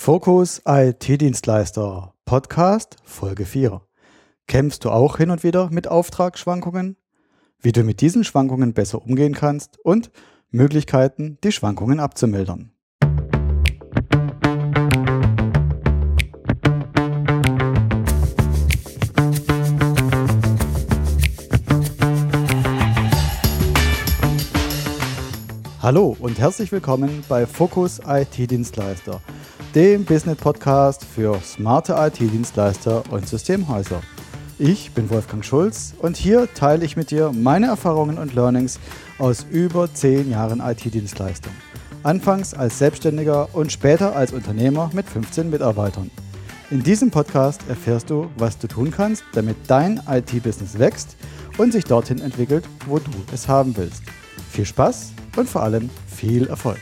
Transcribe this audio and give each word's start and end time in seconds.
Fokus 0.00 0.62
IT-Dienstleister 0.64 2.14
Podcast 2.24 2.96
Folge 3.02 3.44
4. 3.44 3.82
Kämpfst 4.46 4.84
du 4.84 4.90
auch 4.90 5.16
hin 5.16 5.28
und 5.28 5.42
wieder 5.42 5.70
mit 5.70 5.88
Auftragsschwankungen? 5.88 6.96
Wie 7.60 7.72
du 7.72 7.82
mit 7.82 8.00
diesen 8.00 8.22
Schwankungen 8.22 8.74
besser 8.74 9.02
umgehen 9.02 9.34
kannst 9.34 9.76
und 9.80 10.12
Möglichkeiten, 10.50 11.36
die 11.42 11.50
Schwankungen 11.50 11.98
abzumildern. 11.98 12.70
Hallo 25.82 26.16
und 26.20 26.38
herzlich 26.38 26.70
willkommen 26.70 27.24
bei 27.28 27.46
Fokus 27.46 28.00
IT-Dienstleister 28.06 29.20
dem 29.74 30.04
Business-Podcast 30.04 31.04
für 31.04 31.38
smarte 31.40 31.94
IT-Dienstleister 31.98 33.02
und 33.10 33.28
Systemhäuser. 33.28 34.00
Ich 34.58 34.92
bin 34.92 35.10
Wolfgang 35.10 35.44
Schulz 35.44 35.94
und 35.98 36.16
hier 36.16 36.48
teile 36.54 36.84
ich 36.84 36.96
mit 36.96 37.10
dir 37.10 37.32
meine 37.32 37.66
Erfahrungen 37.66 38.18
und 38.18 38.34
Learnings 38.34 38.80
aus 39.18 39.46
über 39.50 39.92
zehn 39.92 40.30
Jahren 40.30 40.60
IT-Dienstleistung. 40.60 41.52
Anfangs 42.02 42.54
als 42.54 42.78
Selbstständiger 42.78 43.54
und 43.54 43.70
später 43.70 44.16
als 44.16 44.32
Unternehmer 44.32 44.90
mit 44.94 45.06
15 45.06 45.50
Mitarbeitern. 45.50 46.10
In 46.70 46.82
diesem 46.82 47.10
Podcast 47.10 47.60
erfährst 47.68 48.10
du, 48.10 48.30
was 48.36 48.58
du 48.58 48.68
tun 48.68 48.90
kannst, 48.90 49.24
damit 49.32 49.56
dein 49.68 50.00
IT-Business 50.08 50.78
wächst 50.78 51.16
und 51.58 51.72
sich 51.72 51.84
dorthin 51.84 52.20
entwickelt, 52.20 52.64
wo 52.86 52.98
du 52.98 53.10
es 53.32 53.48
haben 53.48 53.76
willst. 53.76 54.02
Viel 54.50 54.64
Spaß 54.64 55.12
und 55.36 55.48
vor 55.48 55.62
allem 55.62 55.90
viel 56.06 56.46
Erfolg. 56.46 56.80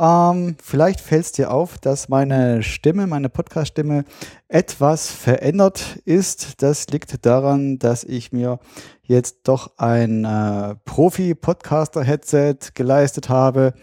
Ähm, 0.00 0.56
vielleicht 0.58 1.02
fällt 1.02 1.26
es 1.26 1.32
dir 1.32 1.50
auf, 1.50 1.76
dass 1.76 2.08
meine 2.08 2.62
Stimme, 2.62 3.06
meine 3.06 3.28
Podcast-Stimme 3.28 4.04
etwas 4.48 5.10
verändert 5.10 5.98
ist. 6.06 6.62
Das 6.62 6.86
liegt 6.86 7.26
daran, 7.26 7.78
dass 7.78 8.04
ich 8.04 8.32
mir 8.32 8.58
jetzt 9.02 9.40
doch 9.44 9.72
ein 9.76 10.24
äh, 10.24 10.76
Profi-Podcaster-Headset 10.86 12.72
geleistet 12.72 13.28
habe 13.28 13.74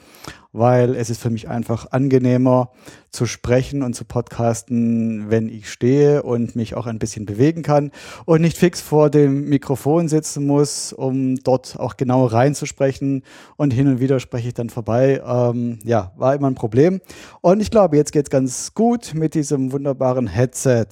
weil 0.51 0.95
es 0.95 1.09
ist 1.09 1.21
für 1.21 1.29
mich 1.29 1.47
einfach 1.47 1.91
angenehmer 1.91 2.71
zu 3.11 3.25
sprechen 3.25 3.83
und 3.83 3.93
zu 3.93 4.05
podcasten, 4.05 5.29
wenn 5.29 5.49
ich 5.49 5.69
stehe 5.69 6.23
und 6.23 6.55
mich 6.55 6.75
auch 6.75 6.87
ein 6.87 6.99
bisschen 6.99 7.25
bewegen 7.25 7.61
kann 7.61 7.91
und 8.25 8.41
nicht 8.41 8.57
fix 8.57 8.81
vor 8.81 9.09
dem 9.09 9.49
Mikrofon 9.49 10.07
sitzen 10.07 10.45
muss, 10.45 10.93
um 10.93 11.37
dort 11.37 11.79
auch 11.79 11.97
genau 11.97 12.25
reinzusprechen 12.25 13.23
und 13.57 13.73
hin 13.73 13.87
und 13.87 13.99
wieder 13.99 14.19
spreche 14.19 14.49
ich 14.49 14.53
dann 14.53 14.69
vorbei. 14.69 15.21
Ähm, 15.25 15.79
ja, 15.83 16.13
war 16.17 16.35
immer 16.35 16.49
ein 16.49 16.55
Problem. 16.55 17.01
Und 17.41 17.61
ich 17.61 17.71
glaube, 17.71 17.97
jetzt 17.97 18.11
geht's 18.11 18.29
ganz 18.29 18.73
gut 18.73 19.13
mit 19.13 19.33
diesem 19.33 19.71
wunderbaren 19.71 20.27
Headset. 20.27 20.87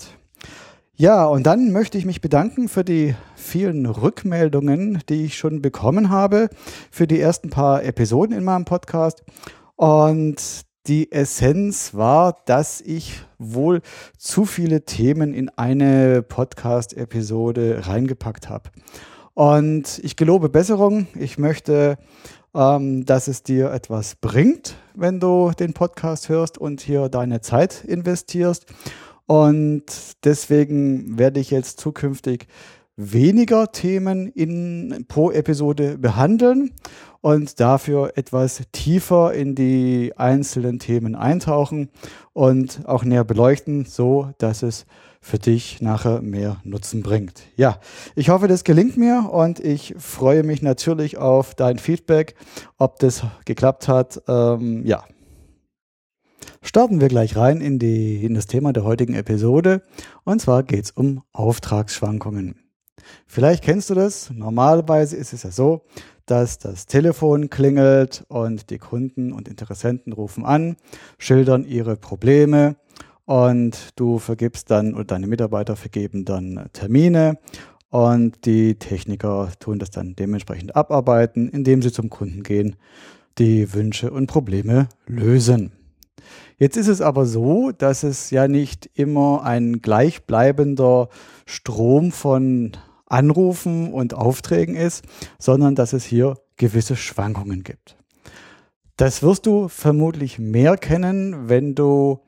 Ja, 1.00 1.26
und 1.26 1.44
dann 1.44 1.72
möchte 1.72 2.00
ich 2.00 2.06
mich 2.06 2.22
bedanken 2.22 2.68
für 2.68 2.84
die 2.84 3.14
vielen 3.36 3.86
Rückmeldungen, 3.86 5.04
die 5.10 5.26
ich 5.26 5.38
schon 5.38 5.62
bekommen 5.62 6.10
habe 6.10 6.50
für 6.90 7.06
die 7.06 7.22
ersten 7.22 7.52
paar 7.52 7.84
Episoden 7.84 8.36
in 8.36 8.44
meinem 8.44 8.66
Podcast. 8.66 9.24
Und 9.76 10.42
die 10.88 11.12
Essenz 11.12 11.94
war, 11.94 12.38
dass 12.48 12.82
ich 12.82 13.22
wohl 13.38 13.82
zu 14.18 14.46
viele 14.46 14.86
Themen 14.86 15.36
in 15.36 15.50
eine 15.50 16.24
Podcast-Episode 16.24 17.82
reingepackt 17.84 18.50
habe. 18.50 18.72
Und 19.36 20.00
ich 20.02 20.16
gelobe 20.16 20.50
Besserung. 20.50 21.06
Ich 21.14 21.38
möchte, 21.38 22.00
ähm, 22.56 23.06
dass 23.06 23.28
es 23.28 23.44
dir 23.44 23.72
etwas 23.72 24.16
bringt, 24.16 24.74
wenn 24.96 25.20
du 25.20 25.52
den 25.60 25.74
Podcast 25.74 26.28
hörst 26.28 26.58
und 26.58 26.82
hier 26.82 27.08
deine 27.08 27.42
Zeit 27.42 27.84
investierst. 27.86 28.66
Und 29.28 29.84
deswegen 30.24 31.20
werde 31.20 31.40
ich 31.40 31.52
jetzt 31.52 31.80
zukünftig 31.80 32.48
weniger 32.96 33.72
Themen 33.72 34.28
in, 34.28 35.06
pro 35.08 35.30
Episode 35.30 36.00
behandeln 36.00 36.72
und 37.22 37.60
dafür 37.60 38.14
etwas 38.16 38.64
tiefer 38.72 39.34
in 39.34 39.54
die 39.54 40.14
einzelnen 40.18 40.80
Themen 40.80 41.16
eintauchen 41.16 41.90
und 42.34 42.82
auch 42.88 43.04
näher 43.04 43.24
beleuchten, 43.24 43.86
so 43.86 44.32
dass 44.40 44.64
es 44.64 44.86
für 45.22 45.38
dich 45.38 45.82
nachher 45.82 46.22
mehr 46.22 46.58
Nutzen 46.64 47.04
bringt. 47.04 47.44
Ja, 47.56 47.80
ich 48.16 48.30
hoffe, 48.30 48.48
das 48.48 48.64
gelingt 48.64 48.98
mir 48.98 49.30
und 49.32 49.60
ich 49.60 49.94
freue 49.98 50.44
mich 50.44 50.62
natürlich 50.62 51.18
auf 51.18 51.54
dein 51.54 51.80
Feedback, 51.80 52.36
ob 52.78 53.00
das 53.00 53.24
geklappt 53.46 53.88
hat. 53.88 54.22
Ähm, 54.28 54.86
ja, 54.86 55.04
starten 56.62 57.02
wir 57.02 57.08
gleich 57.08 57.36
rein 57.36 57.62
in, 57.62 57.80
die, 57.80 58.24
in 58.26 58.34
das 58.34 58.48
Thema 58.48 58.74
der 58.74 58.84
heutigen 58.84 59.14
Episode. 59.14 59.82
Und 60.24 60.42
zwar 60.42 60.64
geht 60.64 60.86
es 60.86 60.92
um 60.92 61.22
Auftragsschwankungen. 61.34 62.56
Vielleicht 63.26 63.64
kennst 63.64 63.90
du 63.90 63.94
das. 63.94 64.30
Normalerweise 64.32 65.16
ist 65.16 65.34
es 65.34 65.44
ja 65.44 65.52
so, 65.52 65.84
dass 66.26 66.60
das 66.60 66.86
Telefon 66.86 67.50
klingelt 67.50 68.26
und 68.28 68.70
die 68.70 68.78
Kunden 68.78 69.32
und 69.32 69.48
Interessenten 69.48 70.14
rufen 70.14 70.46
an, 70.46 70.76
schildern 71.18 71.64
ihre 71.64 71.96
Probleme 71.96 72.76
und 73.26 73.90
du 73.96 74.20
vergibst 74.20 74.70
dann 74.72 74.94
oder 74.94 75.06
deine 75.06 75.28
Mitarbeiter 75.28 75.76
vergeben 75.76 76.26
dann 76.26 76.70
Termine 76.74 77.38
und 77.90 78.46
die 78.46 78.76
Techniker 78.76 79.52
tun 79.60 79.80
das 79.80 79.90
dann 79.90 80.16
dementsprechend 80.16 80.76
abarbeiten, 80.76 81.50
indem 81.50 81.82
sie 81.82 81.92
zum 81.92 82.10
Kunden 82.10 82.44
gehen, 82.44 82.76
die 83.38 83.74
Wünsche 83.74 84.12
und 84.12 84.28
Probleme 84.28 84.90
lösen. 85.06 85.77
Jetzt 86.60 86.76
ist 86.76 86.88
es 86.88 87.02
aber 87.02 87.28
so, 87.28 87.72
dass 87.72 88.02
es 88.02 88.32
ja 88.32 88.48
nicht 88.48 88.90
immer 88.96 89.44
ein 89.44 89.82
gleichbleibender 89.82 91.10
Strom 91.46 92.12
von 92.12 92.72
Anrufen 93.06 93.94
und 93.94 94.16
Aufträgen 94.16 94.76
ist, 94.76 95.06
sondern 95.38 95.76
dass 95.76 95.94
es 95.94 96.04
hier 96.04 96.36
gewisse 96.58 96.96
Schwankungen 96.96 97.64
gibt. 97.64 97.96
Das 98.98 99.22
wirst 99.22 99.46
du 99.46 99.68
vermutlich 99.68 100.40
mehr 100.40 100.78
kennen, 100.78 101.48
wenn 101.48 101.76
du 101.76 102.22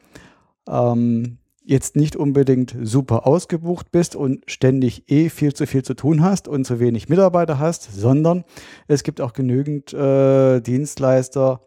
ähm, 0.68 1.40
jetzt 1.64 1.96
nicht 1.96 2.16
unbedingt 2.16 2.76
super 2.84 3.26
ausgebucht 3.26 3.92
bist 3.92 4.16
und 4.16 4.44
ständig 4.46 5.10
eh 5.10 5.30
viel 5.30 5.54
zu 5.54 5.66
viel 5.66 5.84
zu 5.84 5.96
tun 5.96 6.24
hast 6.24 6.48
und 6.48 6.66
zu 6.66 6.80
wenig 6.80 7.10
Mitarbeiter 7.10 7.58
hast, 7.58 7.92
sondern 7.92 8.44
es 8.88 9.02
gibt 9.02 9.22
auch 9.22 9.34
genügend 9.34 9.92
äh, 9.94 10.62
Dienstleister, 10.62 11.62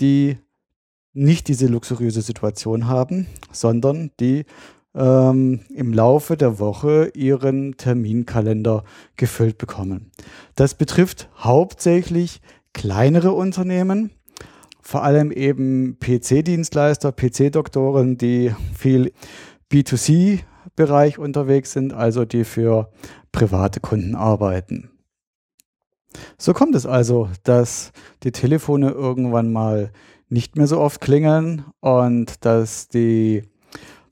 die 0.00 0.36
nicht 1.14 1.48
diese 1.48 1.66
luxuriöse 1.66 2.22
Situation 2.22 2.88
haben, 2.88 3.26
sondern 3.50 4.10
die 4.20 4.44
ähm, 4.94 5.60
im 5.74 5.92
Laufe 5.92 6.36
der 6.36 6.58
Woche 6.58 7.10
ihren 7.14 7.76
Terminkalender 7.76 8.84
gefüllt 9.16 9.58
bekommen. 9.58 10.10
Das 10.54 10.74
betrifft 10.74 11.28
hauptsächlich 11.38 12.40
kleinere 12.72 13.32
Unternehmen, 13.32 14.10
vor 14.80 15.04
allem 15.04 15.30
eben 15.30 15.98
PC-Dienstleister, 16.00 17.12
PC-Doktoren, 17.12 18.18
die 18.18 18.54
viel 18.76 19.12
B2C-Bereich 19.70 21.18
unterwegs 21.18 21.72
sind, 21.72 21.92
also 21.92 22.24
die 22.24 22.44
für 22.44 22.90
private 23.30 23.80
Kunden 23.80 24.14
arbeiten. 24.14 24.90
So 26.36 26.52
kommt 26.52 26.74
es 26.74 26.84
also, 26.84 27.30
dass 27.44 27.92
die 28.22 28.32
Telefone 28.32 28.90
irgendwann 28.90 29.52
mal 29.52 29.92
nicht 30.32 30.56
mehr 30.56 30.66
so 30.66 30.80
oft 30.80 31.00
klingeln 31.00 31.66
und 31.80 32.44
dass 32.44 32.88
die, 32.88 33.42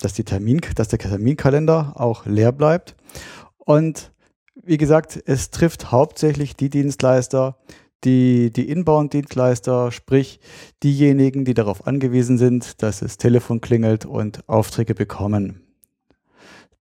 dass 0.01 0.13
die 0.13 0.25
Termin, 0.25 0.61
dass 0.77 0.89
der 0.89 0.99
Terminkalender 0.99 1.95
auch 1.97 2.27
leer 2.27 2.53
bleibt. 2.53 2.95
Und 3.59 4.13
wie 4.55 4.77
gesagt, 4.77 5.21
es 5.25 5.51
trifft 5.51 5.91
hauptsächlich 5.91 6.57
die 6.57 6.69
Dienstleister, 6.69 7.57
die, 8.05 8.51
die 8.53 8.69
Inbound-Dienstleister, 8.69 9.93
sprich 9.93 10.41
diejenigen, 10.83 11.45
die 11.45 11.55
darauf 11.55 11.87
angewiesen 11.87 12.37
sind, 12.37 12.83
dass 12.83 13.01
das 13.01 13.17
Telefon 13.17 13.63
klingelt 13.63 14.05
und 14.05 14.47
Aufträge 14.49 14.95
bekommen. 14.95 15.63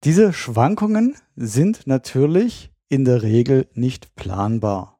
Diese 0.03 0.33
Schwankungen 0.33 1.15
sind 1.35 1.87
natürlich 1.87 2.71
in 2.89 3.05
der 3.05 3.21
Regel 3.21 3.67
nicht 3.73 4.15
planbar. 4.15 4.99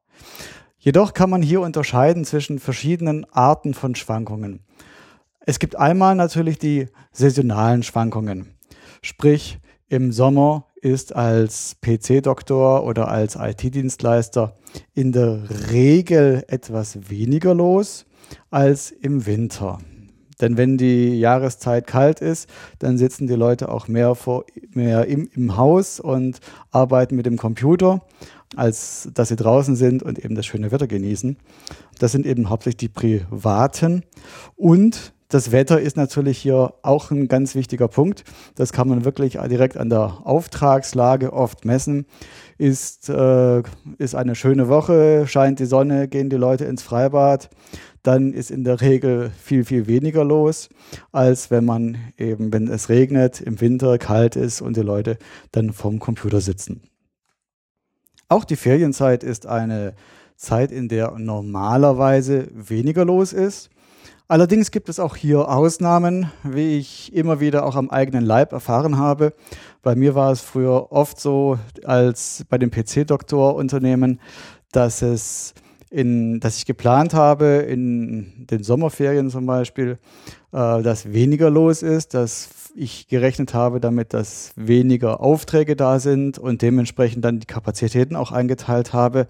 Jedoch 0.82 1.12
kann 1.12 1.28
man 1.28 1.42
hier 1.42 1.60
unterscheiden 1.60 2.24
zwischen 2.24 2.58
verschiedenen 2.58 3.26
Arten 3.30 3.74
von 3.74 3.94
Schwankungen. 3.94 4.60
Es 5.40 5.58
gibt 5.58 5.76
einmal 5.76 6.14
natürlich 6.14 6.58
die 6.58 6.86
saisonalen 7.12 7.82
Schwankungen. 7.82 8.54
Sprich, 9.02 9.58
im 9.88 10.10
Sommer 10.10 10.68
ist 10.80 11.14
als 11.14 11.76
PC-Doktor 11.82 12.84
oder 12.84 13.08
als 13.08 13.36
IT-Dienstleister 13.36 14.54
in 14.94 15.12
der 15.12 15.42
Regel 15.70 16.44
etwas 16.48 17.10
weniger 17.10 17.54
los 17.54 18.06
als 18.50 18.90
im 18.90 19.26
Winter. 19.26 19.80
Denn 20.40 20.56
wenn 20.56 20.78
die 20.78 21.18
Jahreszeit 21.20 21.86
kalt 21.86 22.22
ist, 22.22 22.48
dann 22.78 22.96
sitzen 22.96 23.26
die 23.26 23.34
Leute 23.34 23.68
auch 23.68 23.88
mehr, 23.88 24.14
vor, 24.14 24.46
mehr 24.72 25.04
im, 25.06 25.28
im 25.34 25.58
Haus 25.58 26.00
und 26.00 26.40
arbeiten 26.70 27.16
mit 27.16 27.26
dem 27.26 27.36
Computer, 27.36 28.00
als 28.56 29.08
dass 29.14 29.28
sie 29.28 29.36
draußen 29.36 29.76
sind 29.76 30.02
und 30.02 30.18
eben 30.18 30.34
das 30.34 30.46
schöne 30.46 30.72
Wetter 30.72 30.86
genießen. 30.86 31.36
Das 31.98 32.12
sind 32.12 32.26
eben 32.26 32.48
hauptsächlich 32.48 32.78
die 32.78 32.88
Privaten. 32.88 34.02
Und 34.56 35.12
das 35.30 35.52
Wetter 35.52 35.80
ist 35.80 35.96
natürlich 35.96 36.38
hier 36.38 36.74
auch 36.82 37.12
ein 37.12 37.28
ganz 37.28 37.54
wichtiger 37.54 37.86
Punkt. 37.86 38.24
Das 38.56 38.72
kann 38.72 38.88
man 38.88 39.04
wirklich 39.04 39.38
direkt 39.48 39.76
an 39.76 39.88
der 39.88 40.22
Auftragslage 40.24 41.32
oft 41.32 41.64
messen. 41.64 42.06
Ist, 42.58 43.08
äh, 43.08 43.62
ist 43.98 44.16
eine 44.16 44.34
schöne 44.34 44.68
Woche, 44.68 45.28
scheint 45.28 45.60
die 45.60 45.66
Sonne, 45.66 46.08
gehen 46.08 46.30
die 46.30 46.36
Leute 46.36 46.64
ins 46.64 46.82
Freibad, 46.82 47.48
dann 48.02 48.32
ist 48.32 48.50
in 48.50 48.64
der 48.64 48.80
Regel 48.80 49.30
viel, 49.40 49.64
viel 49.64 49.86
weniger 49.86 50.24
los, 50.24 50.68
als 51.12 51.50
wenn 51.52 51.64
man 51.64 51.96
eben, 52.18 52.52
wenn 52.52 52.66
es 52.66 52.88
regnet, 52.88 53.40
im 53.40 53.60
Winter 53.60 53.98
kalt 53.98 54.34
ist 54.34 54.60
und 54.60 54.76
die 54.76 54.82
Leute 54.82 55.16
dann 55.52 55.72
vorm 55.72 56.00
Computer 56.00 56.40
sitzen. 56.40 56.89
Auch 58.30 58.44
die 58.44 58.54
Ferienzeit 58.54 59.24
ist 59.24 59.46
eine 59.46 59.92
Zeit, 60.36 60.70
in 60.70 60.88
der 60.88 61.18
normalerweise 61.18 62.46
weniger 62.54 63.04
los 63.04 63.32
ist. 63.32 63.70
Allerdings 64.28 64.70
gibt 64.70 64.88
es 64.88 65.00
auch 65.00 65.16
hier 65.16 65.48
Ausnahmen, 65.48 66.30
wie 66.44 66.78
ich 66.78 67.12
immer 67.12 67.40
wieder 67.40 67.66
auch 67.66 67.74
am 67.74 67.90
eigenen 67.90 68.24
Leib 68.24 68.52
erfahren 68.52 68.98
habe. 68.98 69.32
Bei 69.82 69.96
mir 69.96 70.14
war 70.14 70.30
es 70.30 70.42
früher 70.42 70.92
oft 70.92 71.18
so, 71.18 71.58
als 71.82 72.44
bei 72.48 72.56
dem 72.56 72.70
PC-Doktor-Unternehmen, 72.70 74.20
dass 74.70 75.02
es 75.02 75.52
in, 75.90 76.38
dass 76.38 76.56
ich 76.58 76.66
geplant 76.66 77.14
habe, 77.14 77.66
in 77.68 78.46
den 78.48 78.62
Sommerferien 78.62 79.28
zum 79.28 79.44
Beispiel, 79.44 79.98
äh, 80.52 80.82
dass 80.82 81.12
weniger 81.12 81.50
los 81.50 81.82
ist, 81.82 82.14
dass 82.14 82.48
ich 82.74 83.08
gerechnet 83.08 83.54
habe 83.54 83.80
damit, 83.80 84.14
dass 84.14 84.52
weniger 84.56 85.20
Aufträge 85.20 85.76
da 85.76 85.98
sind 85.98 86.38
und 86.38 86.62
dementsprechend 86.62 87.24
dann 87.24 87.40
die 87.40 87.46
Kapazitäten 87.46 88.16
auch 88.16 88.32
eingeteilt 88.32 88.92
habe 88.92 89.28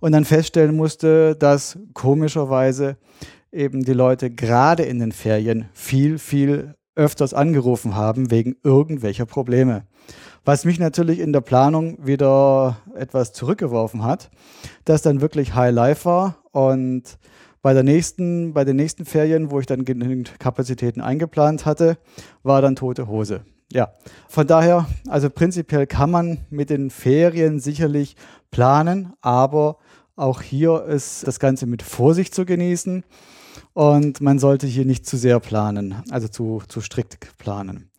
und 0.00 0.12
dann 0.12 0.24
feststellen 0.24 0.76
musste, 0.76 1.36
dass 1.36 1.78
komischerweise 1.94 2.96
eben 3.52 3.84
die 3.84 3.92
Leute 3.92 4.30
gerade 4.30 4.82
in 4.82 4.98
den 4.98 5.12
Ferien 5.12 5.68
viel, 5.72 6.18
viel 6.18 6.74
öfters 6.94 7.34
angerufen 7.34 7.94
haben 7.94 8.30
wegen 8.30 8.56
irgendwelcher 8.62 9.26
Probleme. 9.26 9.84
Was 10.44 10.64
mich 10.64 10.78
natürlich 10.78 11.18
in 11.18 11.32
der 11.32 11.40
Planung 11.40 11.98
wieder 12.06 12.78
etwas 12.94 13.32
zurückgeworfen 13.32 14.04
hat, 14.04 14.30
dass 14.84 15.02
dann 15.02 15.20
wirklich 15.20 15.54
High 15.54 15.74
Life 15.74 16.04
war 16.04 16.36
und 16.52 17.18
bei 17.62 17.74
der 17.74 17.82
nächsten, 17.82 18.52
bei 18.52 18.64
den 18.64 18.76
nächsten 18.76 19.04
Ferien, 19.04 19.50
wo 19.50 19.60
ich 19.60 19.66
dann 19.66 19.84
genügend 19.84 20.38
Kapazitäten 20.38 21.00
eingeplant 21.00 21.66
hatte, 21.66 21.98
war 22.42 22.62
dann 22.62 22.76
tote 22.76 23.08
Hose. 23.08 23.42
Ja, 23.72 23.92
von 24.28 24.46
daher, 24.46 24.86
also 25.08 25.28
prinzipiell 25.28 25.86
kann 25.86 26.10
man 26.10 26.38
mit 26.50 26.70
den 26.70 26.90
Ferien 26.90 27.58
sicherlich 27.58 28.16
planen, 28.50 29.12
aber 29.20 29.78
auch 30.14 30.40
hier 30.40 30.84
ist 30.84 31.26
das 31.26 31.40
Ganze 31.40 31.66
mit 31.66 31.82
Vorsicht 31.82 32.34
zu 32.34 32.46
genießen 32.46 33.04
und 33.74 34.20
man 34.20 34.38
sollte 34.38 34.66
hier 34.66 34.84
nicht 34.84 35.04
zu 35.04 35.16
sehr 35.16 35.40
planen, 35.40 35.96
also 36.10 36.28
zu, 36.28 36.62
zu 36.68 36.80
strikt 36.80 37.36
planen. 37.38 37.90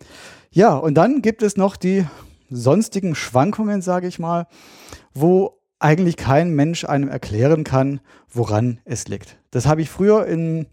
Ja, 0.51 0.75
und 0.75 0.95
dann 0.95 1.21
gibt 1.21 1.43
es 1.43 1.57
noch 1.57 1.75
die 1.75 2.05
sonstigen 2.49 3.13
Schwankungen, 3.13 3.81
sage 3.81 4.07
ich 4.07 4.19
mal, 4.19 4.47
wo 5.13 5.56
eigentlich 5.79 6.17
kein 6.17 6.51
Mensch 6.51 6.85
einem 6.85 7.09
erklären 7.09 7.63
kann, 7.63 7.99
woran 8.29 8.79
es 8.85 9.07
liegt. 9.07 9.37
Das 9.51 9.67
habe 9.67 9.81
ich 9.81 9.89
früher 9.89 10.25
in, 10.25 10.67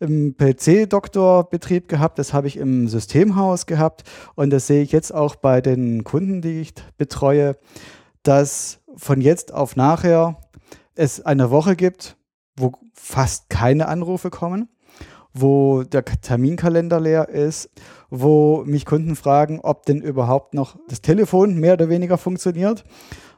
im 0.00 0.36
PC-Doktorbetrieb 0.36 1.88
gehabt, 1.88 2.18
das 2.18 2.32
habe 2.32 2.46
ich 2.46 2.56
im 2.56 2.88
Systemhaus 2.88 3.66
gehabt 3.66 4.04
und 4.34 4.50
das 4.50 4.66
sehe 4.66 4.82
ich 4.82 4.92
jetzt 4.92 5.12
auch 5.12 5.36
bei 5.36 5.60
den 5.60 6.04
Kunden, 6.04 6.40
die 6.40 6.60
ich 6.60 6.74
betreue, 6.96 7.56
dass 8.22 8.80
von 8.96 9.20
jetzt 9.20 9.52
auf 9.52 9.76
nachher 9.76 10.38
es 10.94 11.24
eine 11.24 11.50
Woche 11.50 11.74
gibt, 11.76 12.16
wo 12.56 12.72
fast 12.92 13.50
keine 13.50 13.88
Anrufe 13.88 14.30
kommen, 14.30 14.68
wo 15.32 15.82
der 15.82 16.04
Terminkalender 16.04 17.00
leer 17.00 17.28
ist, 17.28 17.70
wo 18.08 18.62
mich 18.64 18.86
Kunden 18.86 19.16
fragen, 19.16 19.58
ob 19.60 19.84
denn 19.86 20.00
überhaupt 20.00 20.54
noch 20.54 20.76
das 20.88 21.02
Telefon 21.02 21.58
mehr 21.58 21.74
oder 21.74 21.88
weniger 21.88 22.18
funktioniert. 22.18 22.84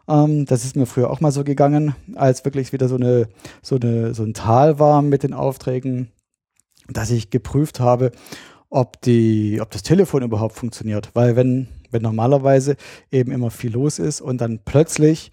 Ähm, 0.09 0.47
das 0.47 0.65
ist 0.65 0.77
mir 0.77 0.87
früher 0.87 1.11
auch 1.11 1.21
mal 1.21 1.33
so 1.33 1.45
gegangen, 1.45 1.95
als 2.15 2.45
wirklich 2.45 2.73
wieder 2.73 2.89
so, 2.89 2.97
eine, 2.97 3.29
so, 3.63 3.77
eine, 3.77 4.15
so 4.15 4.23
ein 4.23 4.35
Tal 4.35 4.79
war 4.79 5.03
mit 5.03 5.23
den 5.23 5.35
Aufträgen, 5.35 6.11
dass 6.89 7.11
ich 7.11 7.31
geprüft 7.31 7.81
habe, 7.81 8.13
ob, 8.71 9.01
die, 9.03 9.61
ob 9.61 9.71
das 9.71 9.83
Telefon 9.83 10.23
überhaupt 10.23 10.55
funktioniert. 10.55 11.11
Weil 11.15 11.37
wenn, 11.37 11.69
wenn 11.91 12.03
normalerweise 12.03 12.77
eben 13.11 13.33
immer 13.33 13.51
viel 13.51 13.73
los 13.73 13.99
ist 13.99 14.21
und 14.21 14.41
dann 14.41 14.61
plötzlich 14.65 15.31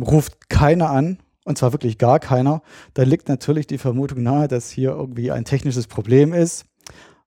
ruft 0.00 0.48
keiner 0.48 0.90
an 0.90 1.18
und 1.44 1.58
zwar 1.58 1.72
wirklich 1.72 1.98
gar 1.98 2.20
keiner, 2.20 2.62
dann 2.94 3.08
liegt 3.08 3.28
natürlich 3.28 3.66
die 3.66 3.78
Vermutung 3.78 4.22
nahe, 4.22 4.48
dass 4.48 4.70
hier 4.70 4.90
irgendwie 4.90 5.30
ein 5.30 5.44
technisches 5.44 5.86
Problem 5.86 6.32
ist. 6.32 6.66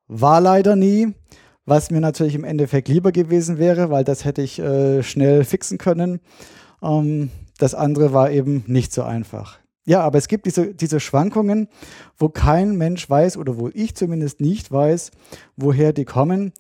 War 0.07 0.41
leider 0.41 0.75
nie, 0.75 1.13
was 1.65 1.89
mir 1.89 2.01
natürlich 2.01 2.35
im 2.35 2.43
Endeffekt 2.43 2.87
lieber 2.87 3.11
gewesen 3.11 3.57
wäre, 3.57 3.89
weil 3.89 4.03
das 4.03 4.25
hätte 4.25 4.41
ich 4.41 4.59
äh, 4.59 5.03
schnell 5.03 5.43
fixen 5.43 5.77
können. 5.77 6.19
Ähm, 6.81 7.29
das 7.57 7.75
andere 7.75 8.13
war 8.13 8.31
eben 8.31 8.63
nicht 8.67 8.93
so 8.93 9.03
einfach. 9.03 9.59
Ja, 9.85 10.01
aber 10.01 10.17
es 10.17 10.27
gibt 10.27 10.45
diese, 10.45 10.73
diese 10.73 10.99
Schwankungen, 10.99 11.67
wo 12.17 12.29
kein 12.29 12.77
Mensch 12.77 13.09
weiß 13.09 13.37
oder 13.37 13.57
wo 13.57 13.69
ich 13.73 13.95
zumindest 13.95 14.39
nicht 14.39 14.71
weiß, 14.71 15.11
woher 15.57 15.91
die 15.91 16.05
kommen 16.05 16.53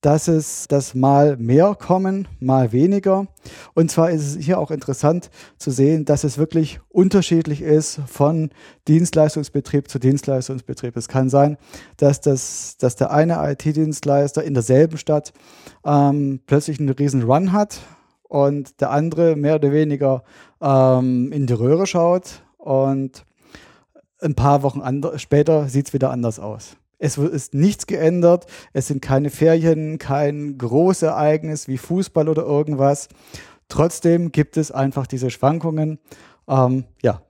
dass 0.00 0.28
es 0.28 0.68
das 0.68 0.94
mal 0.94 1.36
mehr 1.36 1.74
kommen, 1.74 2.28
mal 2.38 2.72
weniger. 2.72 3.26
Und 3.74 3.90
zwar 3.90 4.10
ist 4.10 4.36
es 4.36 4.44
hier 4.44 4.58
auch 4.58 4.70
interessant 4.70 5.30
zu 5.58 5.70
sehen, 5.70 6.04
dass 6.04 6.22
es 6.22 6.38
wirklich 6.38 6.80
unterschiedlich 6.88 7.62
ist 7.62 8.00
von 8.06 8.50
Dienstleistungsbetrieb 8.86 9.90
zu 9.90 9.98
Dienstleistungsbetrieb. 9.98 10.96
Es 10.96 11.08
kann 11.08 11.28
sein, 11.28 11.58
dass, 11.96 12.20
das, 12.20 12.76
dass 12.78 12.94
der 12.94 13.10
eine 13.10 13.38
IT-Dienstleister 13.50 14.44
in 14.44 14.54
derselben 14.54 14.98
Stadt 14.98 15.32
ähm, 15.84 16.40
plötzlich 16.46 16.78
einen 16.78 16.90
riesen 16.90 17.24
Run 17.24 17.52
hat 17.52 17.80
und 18.28 18.80
der 18.80 18.90
andere 18.90 19.36
mehr 19.36 19.56
oder 19.56 19.72
weniger 19.72 20.22
ähm, 20.60 21.32
in 21.32 21.46
die 21.46 21.54
Röhre 21.54 21.86
schaut 21.86 22.42
und 22.58 23.24
ein 24.20 24.34
paar 24.34 24.62
Wochen 24.62 24.82
später 25.16 25.68
sieht 25.68 25.88
es 25.88 25.92
wieder 25.92 26.10
anders 26.10 26.38
aus. 26.38 26.76
Es 26.98 27.16
ist 27.16 27.54
nichts 27.54 27.86
geändert. 27.86 28.46
Es 28.72 28.88
sind 28.88 29.00
keine 29.00 29.30
Ferien, 29.30 29.98
kein 29.98 30.58
Großereignis 30.58 31.68
wie 31.68 31.78
Fußball 31.78 32.28
oder 32.28 32.42
irgendwas. 32.42 33.08
Trotzdem 33.68 34.32
gibt 34.32 34.56
es 34.56 34.72
einfach 34.72 35.06
diese 35.06 35.30
Schwankungen. 35.30 36.00
Ähm, 36.48 36.84
ja, 37.02 37.22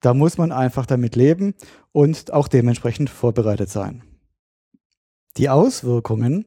da 0.00 0.14
muss 0.14 0.38
man 0.38 0.52
einfach 0.52 0.86
damit 0.86 1.16
leben 1.16 1.54
und 1.92 2.32
auch 2.32 2.46
dementsprechend 2.46 3.10
vorbereitet 3.10 3.68
sein. 3.68 4.04
Die 5.36 5.48
Auswirkungen 5.48 6.46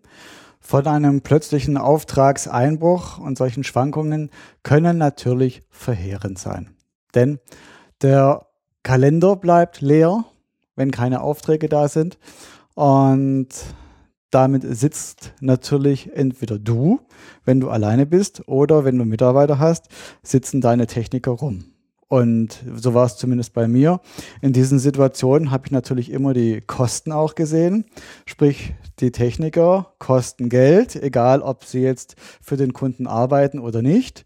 von 0.70 0.86
einem 0.86 1.22
plötzlichen 1.22 1.78
Auftragseinbruch 1.78 3.18
und 3.18 3.40
solchen 3.40 3.64
Schwankungen 3.64 4.30
können 4.62 5.00
natürlich 5.00 5.64
verheerend 5.72 6.38
sein. 6.38 6.76
Denn 7.16 7.40
der 8.04 8.46
Kalender 8.84 9.36
bleibt 9.36 9.82
leer, 9.82 10.26
wenn 10.76 10.92
keine 10.92 11.22
Aufträge 11.22 11.70
da 11.70 11.88
sind. 11.88 12.20
Und 12.76 13.48
damit 14.30 14.62
sitzt 14.64 15.34
natürlich 15.40 16.16
entweder 16.16 16.60
du, 16.60 17.00
wenn 17.46 17.60
du 17.60 17.72
alleine 17.72 18.06
bist, 18.06 18.48
oder 18.48 18.86
wenn 18.86 19.00
du 19.00 19.06
Mitarbeiter 19.06 19.58
hast, 19.58 19.88
sitzen 20.22 20.62
deine 20.62 20.86
Techniker 20.86 21.32
rum. 21.32 21.64
Und 22.10 22.64
so 22.76 22.96
war 22.96 23.06
es 23.06 23.18
zumindest 23.18 23.54
bei 23.54 23.68
mir. 23.68 24.02
In 24.42 24.52
diesen 24.52 24.80
Situationen 24.80 25.52
habe 25.52 25.68
ich 25.68 25.72
natürlich 25.72 26.12
immer 26.12 26.34
die 26.34 26.60
Kosten 26.60 27.12
auch 27.12 27.36
gesehen. 27.36 27.86
Sprich, 28.26 28.74
die 29.00 29.12
Techniker 29.12 29.94
kosten 30.00 30.50
Geld, 30.50 30.96
egal 30.96 31.42
ob 31.42 31.64
sie 31.64 31.82
jetzt 31.82 32.16
für 32.42 32.58
den 32.58 32.74
Kunden 32.74 33.08
arbeiten 33.08 33.60
oder 33.60 33.82
nicht. 33.82 34.26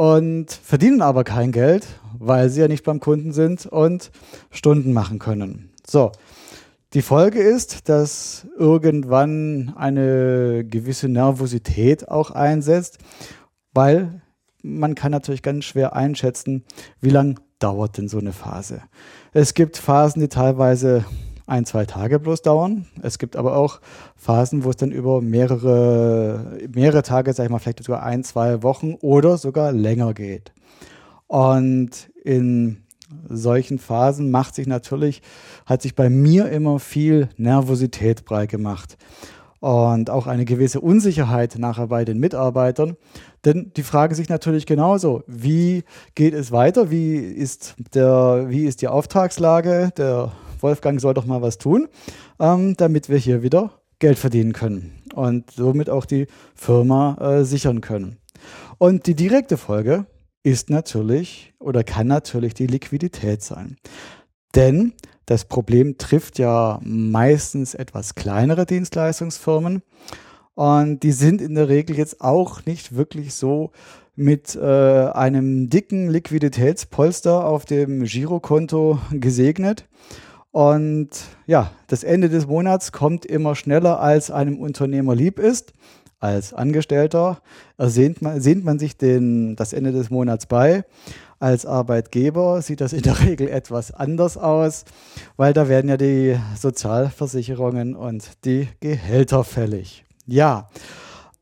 und 0.00 0.50
verdienen 0.50 1.02
aber 1.02 1.24
kein 1.24 1.52
Geld, 1.52 1.86
weil 2.18 2.48
sie 2.48 2.62
ja 2.62 2.68
nicht 2.68 2.84
beim 2.84 3.00
Kunden 3.00 3.34
sind 3.34 3.66
und 3.66 4.10
Stunden 4.50 4.94
machen 4.94 5.18
können. 5.18 5.68
So. 5.86 6.12
Die 6.94 7.02
Folge 7.02 7.38
ist, 7.38 7.90
dass 7.90 8.46
irgendwann 8.58 9.74
eine 9.76 10.64
gewisse 10.64 11.10
Nervosität 11.10 12.08
auch 12.08 12.30
einsetzt, 12.30 12.96
weil 13.74 14.22
man 14.62 14.94
kann 14.94 15.12
natürlich 15.12 15.42
ganz 15.42 15.64
schwer 15.64 15.94
einschätzen, 15.94 16.64
wie 17.00 17.10
lang 17.10 17.40
dauert 17.58 17.98
denn 17.98 18.08
so 18.08 18.18
eine 18.18 18.32
Phase. 18.32 18.82
Es 19.32 19.54
gibt 19.54 19.76
Phasen, 19.76 20.20
die 20.20 20.28
teilweise 20.28 21.04
ein, 21.46 21.66
zwei 21.66 21.84
Tage 21.84 22.18
bloß 22.18 22.42
dauern. 22.42 22.86
Es 23.02 23.18
gibt 23.18 23.36
aber 23.36 23.56
auch 23.56 23.80
Phasen, 24.16 24.64
wo 24.64 24.70
es 24.70 24.76
dann 24.76 24.92
über 24.92 25.20
mehrere, 25.20 26.58
mehrere 26.72 27.02
Tage, 27.02 27.32
sag 27.32 27.44
ich 27.44 27.50
mal, 27.50 27.58
vielleicht 27.58 27.82
sogar 27.82 28.04
ein, 28.04 28.22
zwei 28.24 28.62
Wochen 28.62 28.94
oder 29.00 29.36
sogar 29.36 29.72
länger 29.72 30.14
geht. 30.14 30.52
Und 31.26 32.10
in 32.24 32.82
solchen 33.28 33.78
Phasen 33.78 34.30
macht 34.30 34.54
sich 34.54 34.68
natürlich, 34.68 35.22
hat 35.66 35.82
sich 35.82 35.96
bei 35.96 36.08
mir 36.08 36.48
immer 36.50 36.78
viel 36.78 37.28
Nervosität 37.36 38.24
breit 38.24 38.50
gemacht 38.50 38.96
und 39.60 40.10
auch 40.10 40.26
eine 40.26 40.44
gewisse 40.44 40.80
Unsicherheit 40.80 41.56
nachher 41.58 41.86
bei 41.86 42.04
den 42.04 42.18
Mitarbeitern. 42.18 42.96
Denn 43.44 43.72
die 43.76 43.82
fragen 43.82 44.14
sich 44.14 44.28
natürlich 44.28 44.66
genauso, 44.66 45.22
wie 45.26 45.84
geht 46.14 46.34
es 46.34 46.50
weiter? 46.50 46.90
Wie 46.90 47.16
ist, 47.16 47.76
der, 47.94 48.46
wie 48.48 48.64
ist 48.64 48.82
die 48.82 48.88
Auftragslage? 48.88 49.90
Der 49.96 50.32
Wolfgang 50.60 51.00
soll 51.00 51.14
doch 51.14 51.26
mal 51.26 51.42
was 51.42 51.58
tun, 51.58 51.88
ähm, 52.38 52.74
damit 52.76 53.08
wir 53.08 53.18
hier 53.18 53.42
wieder 53.42 53.70
Geld 53.98 54.18
verdienen 54.18 54.52
können 54.52 54.92
und 55.14 55.50
somit 55.50 55.90
auch 55.90 56.06
die 56.06 56.26
Firma 56.54 57.16
äh, 57.20 57.44
sichern 57.44 57.80
können. 57.80 58.16
Und 58.78 59.06
die 59.06 59.14
direkte 59.14 59.58
Folge 59.58 60.06
ist 60.42 60.70
natürlich 60.70 61.52
oder 61.58 61.84
kann 61.84 62.06
natürlich 62.06 62.54
die 62.54 62.66
Liquidität 62.66 63.42
sein. 63.42 63.76
Denn 64.54 64.94
das 65.30 65.44
Problem 65.44 65.96
trifft 65.96 66.40
ja 66.40 66.80
meistens 66.82 67.74
etwas 67.74 68.16
kleinere 68.16 68.66
Dienstleistungsfirmen 68.66 69.80
und 70.54 71.04
die 71.04 71.12
sind 71.12 71.40
in 71.40 71.54
der 71.54 71.68
Regel 71.68 71.96
jetzt 71.96 72.20
auch 72.20 72.66
nicht 72.66 72.96
wirklich 72.96 73.32
so 73.34 73.70
mit 74.16 74.56
äh, 74.56 74.60
einem 74.60 75.70
dicken 75.70 76.10
Liquiditätspolster 76.10 77.46
auf 77.46 77.64
dem 77.64 78.02
Girokonto 78.02 78.98
gesegnet. 79.12 79.86
Und 80.50 81.10
ja, 81.46 81.70
das 81.86 82.02
Ende 82.02 82.28
des 82.28 82.48
Monats 82.48 82.90
kommt 82.90 83.24
immer 83.24 83.54
schneller, 83.54 84.00
als 84.00 84.32
einem 84.32 84.58
Unternehmer 84.58 85.14
lieb 85.14 85.38
ist. 85.38 85.74
Als 86.18 86.52
Angestellter 86.52 87.40
ersehnt 87.78 88.20
man, 88.20 88.40
sehnt 88.40 88.64
man 88.64 88.80
sich 88.80 88.96
den, 88.96 89.54
das 89.54 89.72
Ende 89.72 89.92
des 89.92 90.10
Monats 90.10 90.46
bei. 90.46 90.84
Als 91.40 91.64
Arbeitgeber 91.64 92.60
sieht 92.60 92.82
das 92.82 92.92
in 92.92 93.00
der 93.00 93.18
Regel 93.24 93.48
etwas 93.48 93.92
anders 93.92 94.36
aus, 94.36 94.84
weil 95.38 95.54
da 95.54 95.68
werden 95.68 95.88
ja 95.88 95.96
die 95.96 96.38
Sozialversicherungen 96.54 97.96
und 97.96 98.44
die 98.44 98.68
Gehälter 98.80 99.42
fällig. 99.42 100.04
Ja, 100.26 100.68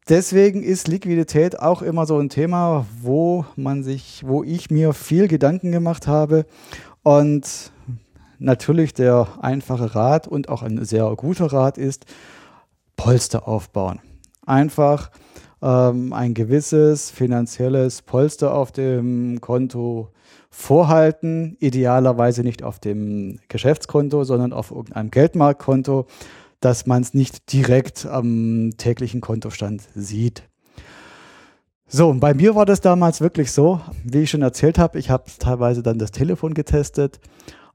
deswegen 0.09 0.63
ist 0.63 0.87
Liquidität 0.87 1.59
auch 1.59 1.83
immer 1.83 2.07
so 2.07 2.17
ein 2.17 2.29
Thema, 2.29 2.87
wo 3.03 3.45
man 3.57 3.83
sich, 3.83 4.23
wo 4.25 4.45
ich 4.45 4.71
mir 4.71 4.93
viel 4.93 5.27
Gedanken 5.27 5.73
gemacht 5.73 6.07
habe 6.07 6.47
und 7.03 7.73
natürlich 8.39 8.95
der 8.95 9.27
einfache 9.43 9.97
Rat 9.97 10.29
und 10.29 10.49
auch 10.49 10.63
ein 10.63 10.85
sehr 10.85 11.13
guter 11.17 11.53
Rat 11.53 11.77
ist, 11.77 12.07
Polster 12.97 13.49
aufbauen. 13.49 13.99
Einfach 14.47 15.11
ähm, 15.63 16.13
ein 16.13 16.35
gewisses 16.35 17.11
finanzielles 17.11 18.03
Polster 18.03 18.55
auf 18.55 18.73
dem 18.73 19.41
Konto 19.41 20.11
vorhalten, 20.51 21.57
idealerweise 21.61 22.43
nicht 22.43 22.63
auf 22.63 22.79
dem 22.79 23.39
Geschäftskonto, 23.49 24.25
sondern 24.25 24.53
auf 24.53 24.71
irgendeinem 24.71 25.11
Geldmarktkonto, 25.11 26.07
dass 26.61 26.87
man 26.87 27.03
es 27.03 27.15
nicht 27.15 27.53
direkt 27.53 28.07
am 28.07 28.73
täglichen 28.77 29.21
Kontostand 29.21 29.83
sieht. 29.95 30.43
So, 31.87 32.09
und 32.09 32.21
bei 32.21 32.35
mir 32.35 32.55
war 32.55 32.67
das 32.67 32.81
damals 32.81 33.21
wirklich 33.21 33.51
so, 33.51 33.81
wie 34.05 34.23
ich 34.23 34.31
schon 34.31 34.43
erzählt 34.43 34.79
habe, 34.79 34.99
ich 34.99 35.09
habe 35.09 35.25
teilweise 35.39 35.83
dann 35.83 35.99
das 35.99 36.11
Telefon 36.11 36.53
getestet 36.53 37.19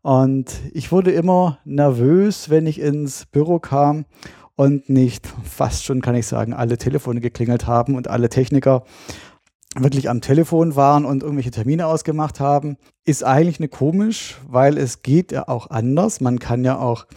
und 0.03 0.53
ich 0.73 0.91
wurde 0.91 1.11
immer 1.11 1.57
nervös, 1.65 2.49
wenn 2.49 2.67
ich 2.67 2.79
ins 2.79 3.25
Büro 3.25 3.57
kam 3.57 4.05
und 4.55 4.89
nicht 4.89 5.27
fast 5.43 5.83
schon, 5.83 6.01
kann 6.01 6.15
ich 6.15 6.27
sagen, 6.27 6.53
alle 6.53 6.77
Telefone 6.77 7.21
geklingelt 7.21 7.67
haben 7.67 7.95
und 7.95 8.07
alle 8.07 8.29
Techniker 8.29 8.83
wirklich 9.75 10.09
am 10.09 10.21
Telefon 10.21 10.75
waren 10.75 11.05
und 11.05 11.23
irgendwelche 11.23 11.51
Termine 11.51 11.87
ausgemacht 11.87 12.39
haben, 12.39 12.77
ist 13.05 13.23
eigentlich 13.23 13.59
eine 13.59 13.69
komisch, 13.69 14.39
weil 14.47 14.77
es 14.77 15.01
geht 15.01 15.31
ja 15.31 15.47
auch 15.47 15.69
anders. 15.69 16.21
Man 16.21 16.37
kann 16.37 16.63
ja 16.63 16.77
auch 16.77 17.07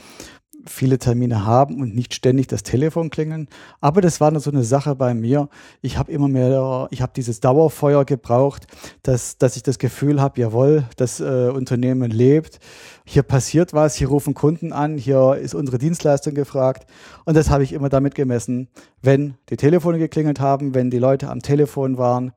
viele 0.69 0.99
Termine 0.99 1.45
haben 1.45 1.81
und 1.81 1.95
nicht 1.95 2.15
ständig 2.15 2.47
das 2.47 2.63
Telefon 2.63 3.11
klingeln. 3.11 3.49
Aber 3.81 4.01
das 4.01 4.21
war 4.21 4.31
nur 4.31 4.41
so 4.41 4.51
eine 4.51 4.65
Sache 4.65 4.95
bei 4.95 5.15
mir. 5.15 5.49
Ich 5.83 5.99
habe 5.99 6.13
immer 6.13 6.29
mehr, 6.29 6.89
ich 6.91 7.03
habe 7.03 7.13
dieses 7.15 7.41
Dauerfeuer 7.41 8.05
gebraucht, 8.05 8.67
dass, 9.03 9.39
dass 9.39 9.57
ich 9.57 9.63
das 9.63 9.79
Gefühl 9.79 10.21
habe, 10.21 10.41
jawohl, 10.41 10.85
das 10.97 11.21
äh, 11.21 11.51
Unternehmen 11.55 12.11
lebt. 12.11 12.59
Hier 13.05 13.23
passiert 13.23 13.73
was, 13.73 13.95
hier 13.95 14.09
rufen 14.09 14.35
Kunden 14.35 14.73
an, 14.73 14.99
hier 14.99 15.37
ist 15.41 15.55
unsere 15.55 15.79
Dienstleistung 15.79 16.35
gefragt. 16.35 16.89
Und 17.25 17.37
das 17.37 17.51
habe 17.51 17.63
ich 17.63 17.73
immer 17.73 17.89
damit 17.89 18.15
gemessen, 18.15 18.69
wenn 19.03 19.35
die 19.51 19.57
Telefone 19.57 19.99
geklingelt 19.99 20.41
haben, 20.41 20.75
wenn 20.75 20.91
die 20.91 20.99
Leute 20.99 21.31
am 21.31 21.41
Telefon 21.41 21.99
waren, 21.99 22.33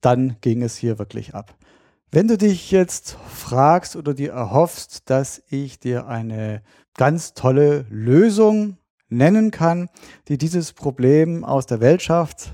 dann 0.00 0.36
ging 0.40 0.62
es 0.62 0.76
hier 0.76 0.98
wirklich 0.98 1.34
ab. 1.34 1.54
Wenn 2.14 2.28
du 2.28 2.36
dich 2.36 2.70
jetzt 2.70 3.16
fragst 3.34 3.96
oder 3.96 4.12
dir 4.12 4.32
erhoffst, 4.32 5.08
dass 5.08 5.42
ich 5.48 5.80
dir 5.80 6.06
eine 6.06 6.62
ganz 6.96 7.34
tolle 7.34 7.86
Lösung 7.90 8.76
nennen 9.08 9.50
kann, 9.50 9.88
die 10.28 10.38
dieses 10.38 10.72
Problem 10.72 11.44
aus 11.44 11.66
der 11.66 11.80
Welt 11.80 12.02
schafft, 12.02 12.52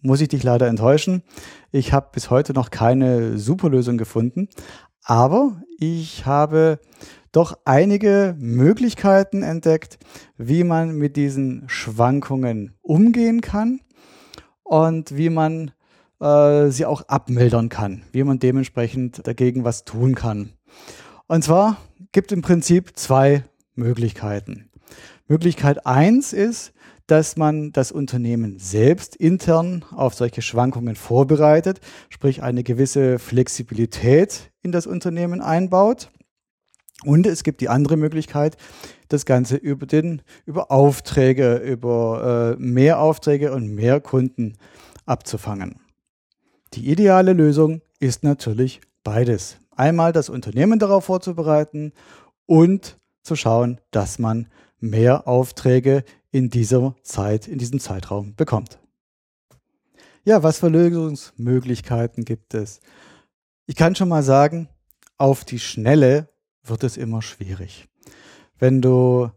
muss 0.00 0.20
ich 0.20 0.28
dich 0.28 0.42
leider 0.42 0.68
enttäuschen. 0.68 1.22
Ich 1.72 1.92
habe 1.92 2.10
bis 2.12 2.30
heute 2.30 2.52
noch 2.52 2.70
keine 2.70 3.38
super 3.38 3.68
Lösung 3.68 3.98
gefunden, 3.98 4.48
aber 5.02 5.62
ich 5.78 6.26
habe 6.26 6.78
doch 7.32 7.58
einige 7.64 8.34
Möglichkeiten 8.38 9.42
entdeckt, 9.42 9.98
wie 10.38 10.64
man 10.64 10.92
mit 10.96 11.16
diesen 11.16 11.64
Schwankungen 11.68 12.74
umgehen 12.80 13.40
kann 13.40 13.80
und 14.62 15.16
wie 15.16 15.28
man 15.28 15.72
äh, 16.20 16.70
sie 16.70 16.86
auch 16.86 17.02
abmildern 17.02 17.68
kann, 17.68 18.02
wie 18.12 18.24
man 18.24 18.38
dementsprechend 18.38 19.26
dagegen 19.26 19.64
was 19.64 19.84
tun 19.84 20.14
kann. 20.14 20.54
Und 21.26 21.44
zwar 21.44 21.76
gibt 22.12 22.32
im 22.32 22.42
Prinzip 22.42 22.96
zwei 22.96 23.44
Möglichkeiten. 23.76 24.70
Möglichkeit 25.28 25.86
eins 25.86 26.32
ist, 26.32 26.72
dass 27.06 27.36
man 27.36 27.72
das 27.72 27.92
Unternehmen 27.92 28.58
selbst 28.58 29.14
intern 29.14 29.84
auf 29.94 30.14
solche 30.14 30.42
Schwankungen 30.42 30.96
vorbereitet, 30.96 31.80
sprich 32.08 32.42
eine 32.42 32.64
gewisse 32.64 33.18
Flexibilität 33.18 34.50
in 34.62 34.72
das 34.72 34.86
Unternehmen 34.86 35.40
einbaut. 35.40 36.10
Und 37.04 37.26
es 37.26 37.44
gibt 37.44 37.60
die 37.60 37.68
andere 37.68 37.96
Möglichkeit, 37.96 38.56
das 39.08 39.26
Ganze 39.26 39.56
über 39.56 39.86
den, 39.86 40.22
über 40.46 40.70
Aufträge, 40.72 41.56
über 41.56 42.56
äh, 42.56 42.60
mehr 42.60 43.00
Aufträge 43.00 43.52
und 43.52 43.72
mehr 43.72 44.00
Kunden 44.00 44.56
abzufangen. 45.04 45.80
Die 46.74 46.90
ideale 46.90 47.32
Lösung 47.32 47.82
ist 48.00 48.24
natürlich 48.24 48.80
beides. 49.04 49.58
Einmal 49.70 50.12
das 50.12 50.28
Unternehmen 50.28 50.78
darauf 50.78 51.04
vorzubereiten 51.04 51.92
und 52.46 52.98
zu 53.26 53.36
schauen, 53.36 53.80
dass 53.90 54.18
man 54.18 54.48
mehr 54.78 55.26
Aufträge 55.28 56.04
in 56.30 56.50
dieser 56.50 56.94
Zeit, 57.02 57.48
in 57.48 57.58
diesem 57.58 57.80
Zeitraum 57.80 58.34
bekommt. 58.34 58.78
Ja, 60.24 60.42
was 60.42 60.58
für 60.58 60.68
Lösungsmöglichkeiten 60.68 62.24
gibt 62.24 62.54
es? 62.54 62.80
Ich 63.66 63.76
kann 63.76 63.94
schon 63.94 64.08
mal 64.08 64.22
sagen, 64.22 64.68
auf 65.18 65.44
die 65.44 65.58
Schnelle 65.58 66.28
wird 66.64 66.84
es 66.84 66.96
immer 66.96 67.22
schwierig. 67.22 67.88
Wenn 68.58 68.82
du 68.82 69.30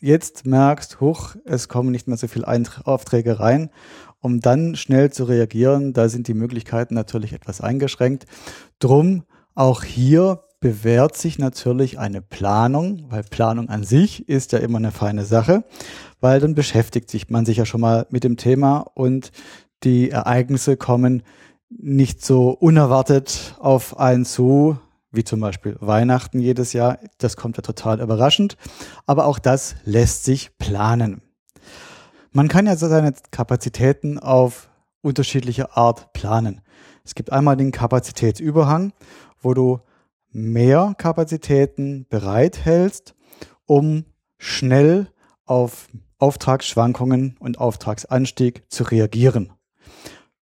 jetzt 0.00 0.46
merkst, 0.46 1.00
hoch, 1.00 1.36
es 1.44 1.68
kommen 1.68 1.90
nicht 1.90 2.06
mehr 2.06 2.16
so 2.16 2.28
viele 2.28 2.46
Aufträge 2.84 3.40
rein, 3.40 3.70
um 4.20 4.40
dann 4.40 4.76
schnell 4.76 5.12
zu 5.12 5.24
reagieren, 5.24 5.92
da 5.92 6.08
sind 6.08 6.28
die 6.28 6.34
Möglichkeiten 6.34 6.94
natürlich 6.94 7.32
etwas 7.32 7.60
eingeschränkt. 7.60 8.26
Drum 8.78 9.24
auch 9.54 9.82
hier 9.82 10.45
bewährt 10.66 11.16
sich 11.16 11.38
natürlich 11.38 12.00
eine 12.00 12.20
Planung, 12.20 13.06
weil 13.08 13.22
Planung 13.22 13.68
an 13.68 13.84
sich 13.84 14.28
ist 14.28 14.50
ja 14.50 14.58
immer 14.58 14.78
eine 14.78 14.90
feine 14.90 15.24
Sache, 15.24 15.62
weil 16.20 16.40
dann 16.40 16.56
beschäftigt 16.56 17.08
sich 17.08 17.30
man 17.30 17.46
sich 17.46 17.58
ja 17.58 17.64
schon 17.64 17.80
mal 17.80 18.08
mit 18.10 18.24
dem 18.24 18.36
Thema 18.36 18.78
und 18.94 19.30
die 19.84 20.10
Ereignisse 20.10 20.76
kommen 20.76 21.22
nicht 21.68 22.24
so 22.24 22.50
unerwartet 22.50 23.54
auf 23.60 24.00
einen 24.00 24.24
zu, 24.24 24.76
wie 25.12 25.22
zum 25.22 25.38
Beispiel 25.38 25.76
Weihnachten 25.78 26.40
jedes 26.40 26.72
Jahr. 26.72 26.98
Das 27.18 27.36
kommt 27.36 27.58
ja 27.58 27.62
total 27.62 28.00
überraschend. 28.00 28.56
Aber 29.06 29.26
auch 29.26 29.38
das 29.38 29.76
lässt 29.84 30.24
sich 30.24 30.58
planen. 30.58 31.22
Man 32.32 32.48
kann 32.48 32.66
ja 32.66 32.74
seine 32.74 33.14
Kapazitäten 33.30 34.18
auf 34.18 34.68
unterschiedliche 35.00 35.76
Art 35.76 36.12
planen. 36.12 36.60
Es 37.04 37.14
gibt 37.14 37.30
einmal 37.30 37.56
den 37.56 37.70
Kapazitätsüberhang, 37.70 38.92
wo 39.40 39.54
du 39.54 39.78
mehr 40.36 40.94
Kapazitäten 40.98 42.06
bereithältst, 42.08 43.14
um 43.64 44.04
schnell 44.38 45.08
auf 45.46 45.88
Auftragsschwankungen 46.18 47.36
und 47.38 47.58
Auftragsanstieg 47.58 48.64
zu 48.68 48.84
reagieren. 48.84 49.52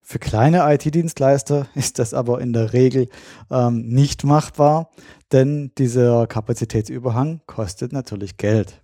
Für 0.03 0.19
kleine 0.19 0.71
IT-Dienstleister 0.73 1.69
ist 1.75 1.99
das 1.99 2.15
aber 2.15 2.41
in 2.41 2.53
der 2.53 2.73
Regel 2.73 3.09
ähm, 3.51 3.89
nicht 3.89 4.25
machbar, 4.25 4.91
denn 5.33 5.73
dieser 5.79 6.27
Kapazitätsüberhang 6.27 7.41
kostet 7.47 7.93
natürlich 7.93 8.37
Geld. 8.37 8.83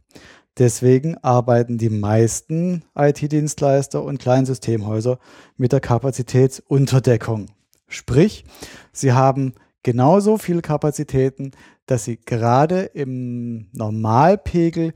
Deswegen 0.56 1.18
arbeiten 1.18 1.78
die 1.78 1.90
meisten 1.90 2.84
IT-Dienstleister 2.94 4.02
und 4.02 4.20
Kleinsystemhäuser 4.20 5.18
mit 5.56 5.73
der 5.73 5.80
Kapazitätsunterdeckung. 5.80 7.46
Sprich, 7.88 8.44
sie 8.92 9.12
haben 9.12 9.54
genauso 9.84 10.38
viel 10.38 10.62
Kapazitäten, 10.62 11.52
dass 11.86 12.04
sie 12.04 12.16
gerade 12.16 12.82
im 12.82 13.68
Normalpegel 13.72 14.94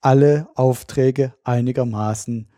alle 0.00 0.48
Aufträge 0.54 1.34
einigermaßen 1.42 2.48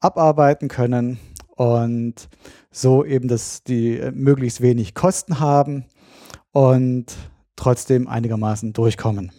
abarbeiten 0.00 0.66
können 0.66 1.20
und 1.54 2.28
so 2.72 3.04
eben, 3.04 3.28
dass 3.28 3.62
die 3.62 3.98
äh, 3.98 4.10
möglichst 4.10 4.60
wenig 4.60 4.94
Kosten 4.94 5.38
haben 5.38 5.84
und 6.50 7.14
trotzdem 7.54 8.08
einigermaßen 8.08 8.72
durchkommen. 8.72 9.30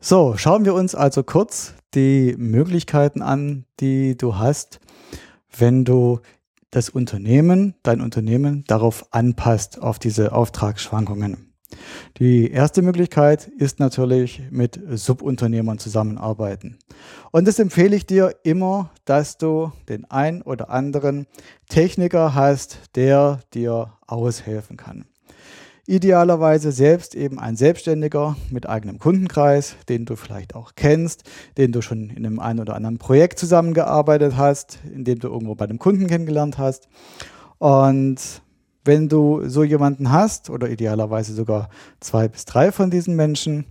So, 0.00 0.36
schauen 0.36 0.64
wir 0.64 0.74
uns 0.74 0.94
also 0.94 1.22
kurz 1.22 1.74
die 1.94 2.34
Möglichkeiten 2.38 3.20
an, 3.20 3.64
die 3.80 4.16
du 4.16 4.36
hast, 4.36 4.80
wenn 5.56 5.84
du 5.84 6.20
das 6.70 6.90
Unternehmen, 6.90 7.74
dein 7.82 8.00
Unternehmen 8.00 8.64
darauf 8.66 9.06
anpasst, 9.12 9.80
auf 9.80 9.98
diese 9.98 10.32
Auftragsschwankungen. 10.32 11.48
Die 12.18 12.50
erste 12.50 12.82
Möglichkeit 12.82 13.46
ist 13.46 13.78
natürlich 13.78 14.42
mit 14.50 14.80
Subunternehmern 14.90 15.78
zusammenarbeiten. 15.78 16.78
Und 17.30 17.46
das 17.46 17.58
empfehle 17.58 17.94
ich 17.94 18.06
dir 18.06 18.34
immer, 18.42 18.90
dass 19.04 19.36
du 19.36 19.72
den 19.88 20.10
ein 20.10 20.42
oder 20.42 20.70
anderen 20.70 21.26
Techniker 21.68 22.34
hast, 22.34 22.96
der 22.96 23.40
dir 23.52 23.92
aushelfen 24.06 24.76
kann. 24.76 25.04
Idealerweise 25.88 26.70
selbst 26.70 27.14
eben 27.14 27.38
ein 27.38 27.56
Selbstständiger 27.56 28.36
mit 28.50 28.68
eigenem 28.68 28.98
Kundenkreis, 28.98 29.74
den 29.88 30.04
du 30.04 30.16
vielleicht 30.16 30.54
auch 30.54 30.72
kennst, 30.76 31.22
den 31.56 31.72
du 31.72 31.80
schon 31.80 32.10
in 32.10 32.26
einem 32.26 32.40
ein 32.40 32.60
oder 32.60 32.74
anderen 32.74 32.98
Projekt 32.98 33.38
zusammengearbeitet 33.38 34.36
hast, 34.36 34.80
in 34.94 35.04
dem 35.04 35.18
du 35.18 35.28
irgendwo 35.28 35.54
bei 35.54 35.64
einem 35.64 35.78
Kunden 35.78 36.06
kennengelernt 36.06 36.58
hast. 36.58 36.90
Und 37.56 38.18
wenn 38.84 39.08
du 39.08 39.48
so 39.48 39.64
jemanden 39.64 40.12
hast 40.12 40.50
oder 40.50 40.68
idealerweise 40.68 41.32
sogar 41.32 41.70
zwei 42.00 42.28
bis 42.28 42.44
drei 42.44 42.70
von 42.70 42.90
diesen 42.90 43.16
Menschen, 43.16 43.64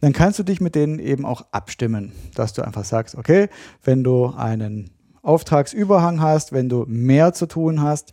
dann 0.00 0.12
kannst 0.12 0.38
du 0.38 0.44
dich 0.44 0.60
mit 0.60 0.76
denen 0.76 1.00
eben 1.00 1.26
auch 1.26 1.46
abstimmen, 1.50 2.12
dass 2.36 2.52
du 2.52 2.62
einfach 2.62 2.84
sagst, 2.84 3.16
okay, 3.16 3.48
wenn 3.82 4.04
du 4.04 4.26
einen 4.26 4.90
Auftragsüberhang 5.22 6.20
hast, 6.20 6.52
wenn 6.52 6.68
du 6.68 6.84
mehr 6.86 7.32
zu 7.32 7.46
tun 7.46 7.82
hast 7.82 8.12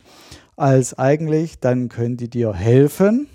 als 0.56 0.98
eigentlich, 0.98 1.60
dann 1.60 1.88
können 1.88 2.16
die 2.16 2.28
dir 2.28 2.52
helfen. 2.52 3.28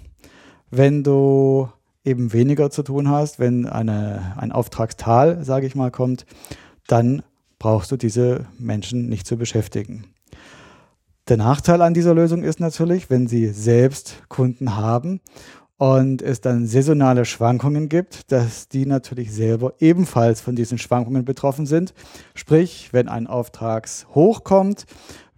Wenn 0.72 1.04
du 1.04 1.70
eben 2.04 2.34
weniger 2.34 2.70
zu 2.70 2.84
tun 2.84 3.10
hast, 3.10 3.40
wenn 3.40 3.66
eine, 3.66 4.34
ein 4.38 4.52
Auftragstal, 4.52 5.44
sage 5.44 5.68
ich 5.68 5.76
mal, 5.76 5.92
kommt, 5.92 6.26
dann 6.88 7.24
brauchst 7.60 7.92
du 7.92 7.98
diese 7.98 8.46
Menschen 8.58 9.10
nicht 9.10 9.28
zu 9.28 9.38
beschäftigen. 9.38 10.06
Der 11.28 11.38
Nachteil 11.38 11.82
an 11.82 11.94
dieser 11.94 12.16
Lösung 12.16 12.44
ist 12.44 12.60
natürlich, 12.60 13.10
wenn 13.10 13.28
Sie 13.28 13.50
selbst 13.50 14.24
Kunden 14.30 14.76
haben 14.76 15.20
und 15.78 16.22
es 16.22 16.42
dann 16.42 16.66
saisonale 16.66 17.24
Schwankungen 17.24 17.88
gibt, 17.88 18.32
dass 18.32 18.68
die 18.68 18.86
natürlich 18.86 19.32
selber 19.32 19.74
ebenfalls 19.80 20.42
von 20.42 20.56
diesen 20.56 20.78
Schwankungen 20.78 21.26
betroffen 21.26 21.66
sind. 21.66 21.94
Sprich, 22.34 22.90
wenn 22.92 23.08
ein 23.08 23.28
Auftragshoch 23.28 24.44
kommt, 24.44 24.86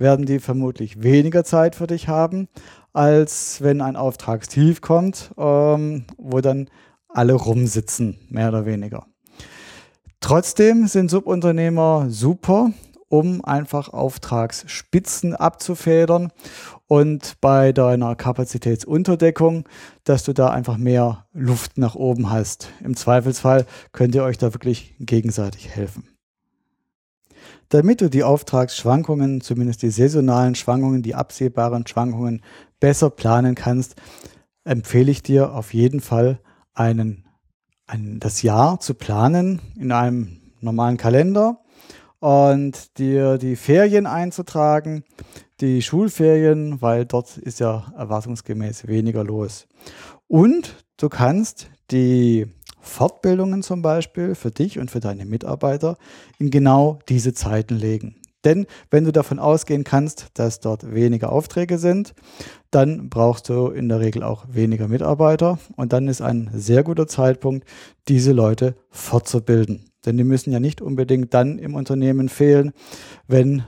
werden 0.01 0.25
die 0.25 0.39
vermutlich 0.39 1.03
weniger 1.03 1.43
Zeit 1.43 1.75
für 1.75 1.87
dich 1.87 2.07
haben, 2.07 2.49
als 2.91 3.61
wenn 3.61 3.81
ein 3.81 3.95
Auftragstief 3.95 4.81
kommt, 4.81 5.31
ähm, 5.37 6.05
wo 6.17 6.41
dann 6.41 6.69
alle 7.07 7.33
rumsitzen, 7.33 8.17
mehr 8.29 8.49
oder 8.49 8.65
weniger. 8.65 9.05
Trotzdem 10.19 10.87
sind 10.87 11.09
Subunternehmer 11.09 12.07
super, 12.09 12.71
um 13.09 13.43
einfach 13.43 13.89
Auftragsspitzen 13.89 15.35
abzufedern 15.35 16.31
und 16.87 17.35
bei 17.41 17.73
deiner 17.73 18.15
Kapazitätsunterdeckung, 18.15 19.67
dass 20.03 20.23
du 20.23 20.33
da 20.33 20.49
einfach 20.49 20.77
mehr 20.77 21.25
Luft 21.33 21.77
nach 21.77 21.95
oben 21.95 22.29
hast. 22.29 22.69
Im 22.83 22.95
Zweifelsfall 22.95 23.65
könnt 23.91 24.15
ihr 24.15 24.23
euch 24.23 24.37
da 24.37 24.53
wirklich 24.53 24.95
gegenseitig 24.99 25.69
helfen. 25.69 26.10
Damit 27.71 28.01
du 28.01 28.09
die 28.09 28.25
Auftragsschwankungen, 28.25 29.39
zumindest 29.39 29.81
die 29.81 29.91
saisonalen 29.91 30.55
Schwankungen, 30.55 31.03
die 31.03 31.15
absehbaren 31.15 31.87
Schwankungen 31.87 32.41
besser 32.81 33.09
planen 33.09 33.55
kannst, 33.55 33.95
empfehle 34.65 35.09
ich 35.09 35.23
dir 35.23 35.53
auf 35.53 35.73
jeden 35.73 36.01
Fall 36.01 36.41
einen, 36.73 37.29
ein, 37.87 38.19
das 38.19 38.41
Jahr 38.41 38.81
zu 38.81 38.93
planen 38.93 39.61
in 39.79 39.93
einem 39.93 40.41
normalen 40.59 40.97
Kalender 40.97 41.61
und 42.19 42.97
dir 42.97 43.37
die 43.37 43.55
Ferien 43.55 44.05
einzutragen, 44.05 45.05
die 45.61 45.81
Schulferien, 45.81 46.81
weil 46.81 47.05
dort 47.05 47.37
ist 47.37 47.61
ja 47.61 47.93
erwartungsgemäß 47.97 48.87
weniger 48.87 49.23
los. 49.23 49.69
Und 50.27 50.75
du 50.97 51.07
kannst 51.07 51.69
die 51.89 52.47
Fortbildungen 52.81 53.63
zum 53.63 53.81
Beispiel 53.81 54.35
für 54.35 54.51
dich 54.51 54.79
und 54.79 54.91
für 54.91 54.99
deine 54.99 55.25
Mitarbeiter 55.25 55.97
in 56.39 56.49
genau 56.49 56.99
diese 57.07 57.33
Zeiten 57.33 57.75
legen. 57.75 58.15
Denn 58.43 58.65
wenn 58.89 59.03
du 59.03 59.11
davon 59.11 59.39
ausgehen 59.39 59.83
kannst, 59.83 60.27
dass 60.33 60.59
dort 60.59 60.93
weniger 60.93 61.31
Aufträge 61.31 61.77
sind, 61.77 62.15
dann 62.71 63.09
brauchst 63.09 63.49
du 63.49 63.67
in 63.67 63.87
der 63.87 63.99
Regel 63.99 64.23
auch 64.23 64.45
weniger 64.49 64.87
Mitarbeiter 64.87 65.59
und 65.75 65.93
dann 65.93 66.07
ist 66.07 66.21
ein 66.21 66.49
sehr 66.53 66.83
guter 66.83 67.07
Zeitpunkt, 67.07 67.67
diese 68.07 68.31
Leute 68.31 68.75
fortzubilden. 68.89 69.85
Denn 70.05 70.17
die 70.17 70.23
müssen 70.23 70.51
ja 70.51 70.59
nicht 70.59 70.81
unbedingt 70.81 71.33
dann 71.33 71.59
im 71.59 71.75
Unternehmen 71.75 72.29
fehlen, 72.29 72.71
wenn 73.27 73.63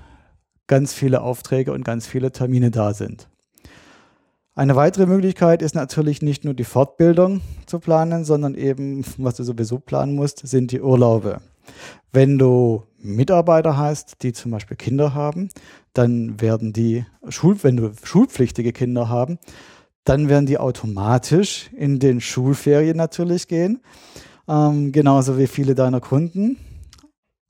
ganz 0.65 0.93
viele 0.93 1.21
Aufträge 1.21 1.71
und 1.71 1.83
ganz 1.83 2.07
viele 2.07 2.31
Termine 2.31 2.71
da 2.71 2.93
sind. 2.93 3.29
Eine 4.55 4.75
weitere 4.75 5.05
Möglichkeit 5.07 5.61
ist 5.61 5.73
natürlich 5.73 6.21
nicht 6.21 6.45
nur 6.45 6.53
die 6.53 6.63
Fortbildung 6.63 7.41
zu 7.65 7.79
planen, 7.79 8.23
sondern 8.23 8.53
eben, 8.53 9.03
was 9.17 9.35
du 9.35 9.43
sowieso 9.43 9.79
planen 9.79 10.15
musst, 10.15 10.47
sind 10.47 10.71
die 10.71 10.81
Urlaube. 10.81 11.41
Wenn 12.11 12.37
du 12.37 12.83
Mitarbeiter 12.99 13.77
hast, 13.77 14.21
die 14.21 14.33
zum 14.33 14.51
Beispiel 14.51 14.77
Kinder 14.77 15.15
haben, 15.15 15.49
dann 15.93 16.39
werden 16.39 16.71
die, 16.71 17.05
wenn 17.21 17.77
du 17.77 17.91
schulpflichtige 18.03 18.73
Kinder 18.73 19.09
haben, 19.09 19.39
dann 20.03 20.29
werden 20.29 20.45
die 20.45 20.59
automatisch 20.59 21.71
in 21.75 21.99
den 21.99 22.21
Schulferien 22.21 22.97
natürlich 22.97 23.47
gehen 23.47 23.79
ähm, 24.47 24.91
genauso 24.91 25.37
wie 25.37 25.47
viele 25.47 25.75
deiner 25.75 26.01
Kunden. 26.01 26.57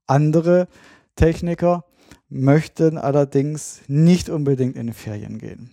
Andere 0.07 0.67
Techniker 1.15 1.85
möchten 2.29 2.97
allerdings 2.97 3.81
nicht 3.87 4.29
unbedingt 4.29 4.75
in 4.75 4.87
die 4.87 4.93
Ferien 4.93 5.37
gehen. 5.37 5.72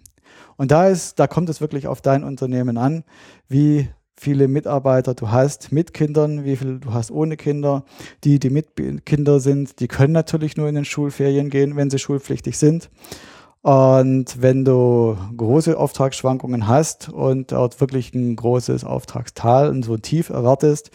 Und 0.61 0.73
da 0.73 0.89
ist, 0.89 1.19
da 1.19 1.27
kommt 1.27 1.49
es 1.49 1.63
wirklich 1.63 1.87
auf 1.87 2.03
dein 2.03 2.23
Unternehmen 2.23 2.77
an, 2.77 3.03
wie 3.49 3.89
viele 4.15 4.47
Mitarbeiter 4.47 5.15
du 5.15 5.31
hast 5.31 5.73
mit 5.73 5.95
Kindern, 5.95 6.45
wie 6.45 6.55
viele 6.55 6.81
du 6.81 6.93
hast 6.93 7.11
ohne 7.11 7.39
Kinder. 7.39 7.87
Die, 8.25 8.39
die 8.39 8.51
mit 8.51 9.07
Kinder 9.07 9.41
sind, 9.41 9.81
die 9.81 9.89
können 9.89 10.13
natürlich 10.13 10.59
nur 10.59 10.69
in 10.69 10.75
den 10.75 10.85
Schulferien 10.85 11.49
gehen, 11.49 11.77
wenn 11.77 11.89
sie 11.89 11.99
schulpflichtig 11.99 12.59
sind. 12.59 12.91
Und 13.63 14.43
wenn 14.43 14.67
du 14.67 15.17
große 15.35 15.79
Auftragsschwankungen 15.79 16.69
hast 16.69 17.09
und 17.09 17.53
dort 17.53 17.81
wirklich 17.81 18.13
ein 18.13 18.37
großes 18.37 18.85
Auftragstal 18.85 19.71
und 19.71 19.83
so 19.83 19.97
tief 19.97 20.29
erwartest, 20.29 20.91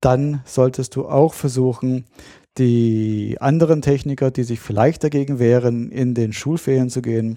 dann 0.00 0.40
solltest 0.46 0.96
du 0.96 1.06
auch 1.06 1.34
versuchen, 1.34 2.06
die 2.56 3.36
anderen 3.40 3.82
Techniker, 3.82 4.30
die 4.30 4.44
sich 4.44 4.58
vielleicht 4.58 5.04
dagegen 5.04 5.38
wehren, 5.38 5.90
in 5.90 6.14
den 6.14 6.32
Schulferien 6.32 6.88
zu 6.88 7.02
gehen, 7.02 7.36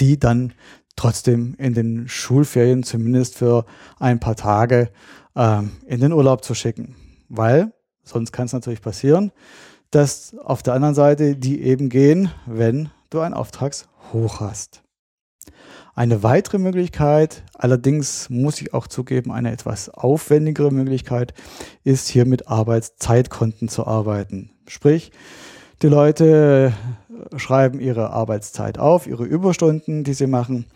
die 0.00 0.18
dann 0.18 0.52
trotzdem 0.96 1.54
in 1.58 1.74
den 1.74 2.08
Schulferien 2.08 2.82
zumindest 2.82 3.36
für 3.36 3.64
ein 3.98 4.20
paar 4.20 4.36
Tage 4.36 4.90
ähm, 5.36 5.72
in 5.86 6.00
den 6.00 6.12
Urlaub 6.12 6.44
zu 6.44 6.54
schicken. 6.54 6.96
Weil 7.28 7.72
sonst 8.02 8.32
kann 8.32 8.46
es 8.46 8.52
natürlich 8.52 8.82
passieren, 8.82 9.32
dass 9.90 10.36
auf 10.38 10.62
der 10.62 10.74
anderen 10.74 10.94
Seite 10.94 11.36
die 11.36 11.62
eben 11.62 11.88
gehen, 11.88 12.30
wenn 12.46 12.90
du 13.10 13.20
ein 13.20 13.34
Auftragshoch 13.34 14.40
hast. 14.40 14.82
Eine 15.94 16.22
weitere 16.22 16.58
Möglichkeit, 16.58 17.42
allerdings 17.54 18.30
muss 18.30 18.60
ich 18.60 18.72
auch 18.72 18.86
zugeben, 18.86 19.32
eine 19.32 19.50
etwas 19.50 19.88
aufwendigere 19.88 20.70
Möglichkeit, 20.70 21.34
ist 21.82 22.08
hier 22.08 22.24
mit 22.24 22.46
Arbeitszeitkonten 22.46 23.68
zu 23.68 23.84
arbeiten. 23.84 24.50
Sprich, 24.68 25.10
die 25.82 25.88
Leute 25.88 26.72
schreiben 27.36 27.80
ihre 27.80 28.10
Arbeitszeit 28.10 28.78
auf, 28.78 29.06
ihre 29.06 29.24
Überstunden, 29.24 30.04
die 30.04 30.14
sie 30.14 30.26
machen 30.26 30.66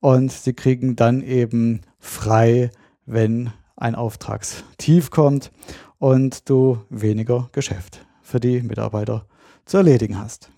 und 0.00 0.32
sie 0.32 0.52
kriegen 0.52 0.96
dann 0.96 1.22
eben 1.22 1.82
frei, 1.98 2.70
wenn 3.04 3.52
ein 3.76 3.94
Auftragstief 3.94 5.10
kommt 5.10 5.52
und 5.98 6.48
du 6.48 6.78
weniger 6.90 7.48
Geschäft 7.52 8.06
für 8.22 8.40
die 8.40 8.62
Mitarbeiter 8.62 9.26
zu 9.64 9.78
erledigen 9.78 10.18
hast. 10.18 10.50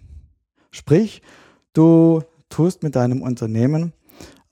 Sprich, 0.71 1.23
du 1.73 2.23
tust 2.49 2.83
mit 2.83 2.97
deinem 2.97 3.23
Unternehmen 3.23 3.93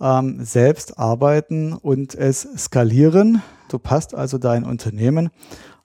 ähm, 0.01 0.45
selbst 0.45 0.99
arbeiten 0.99 1.73
und 1.73 2.15
es 2.15 2.47
skalieren. 2.57 3.43
Du 3.69 3.79
passt 3.79 4.15
also 4.15 4.39
dein 4.39 4.65
Unternehmen 4.65 5.31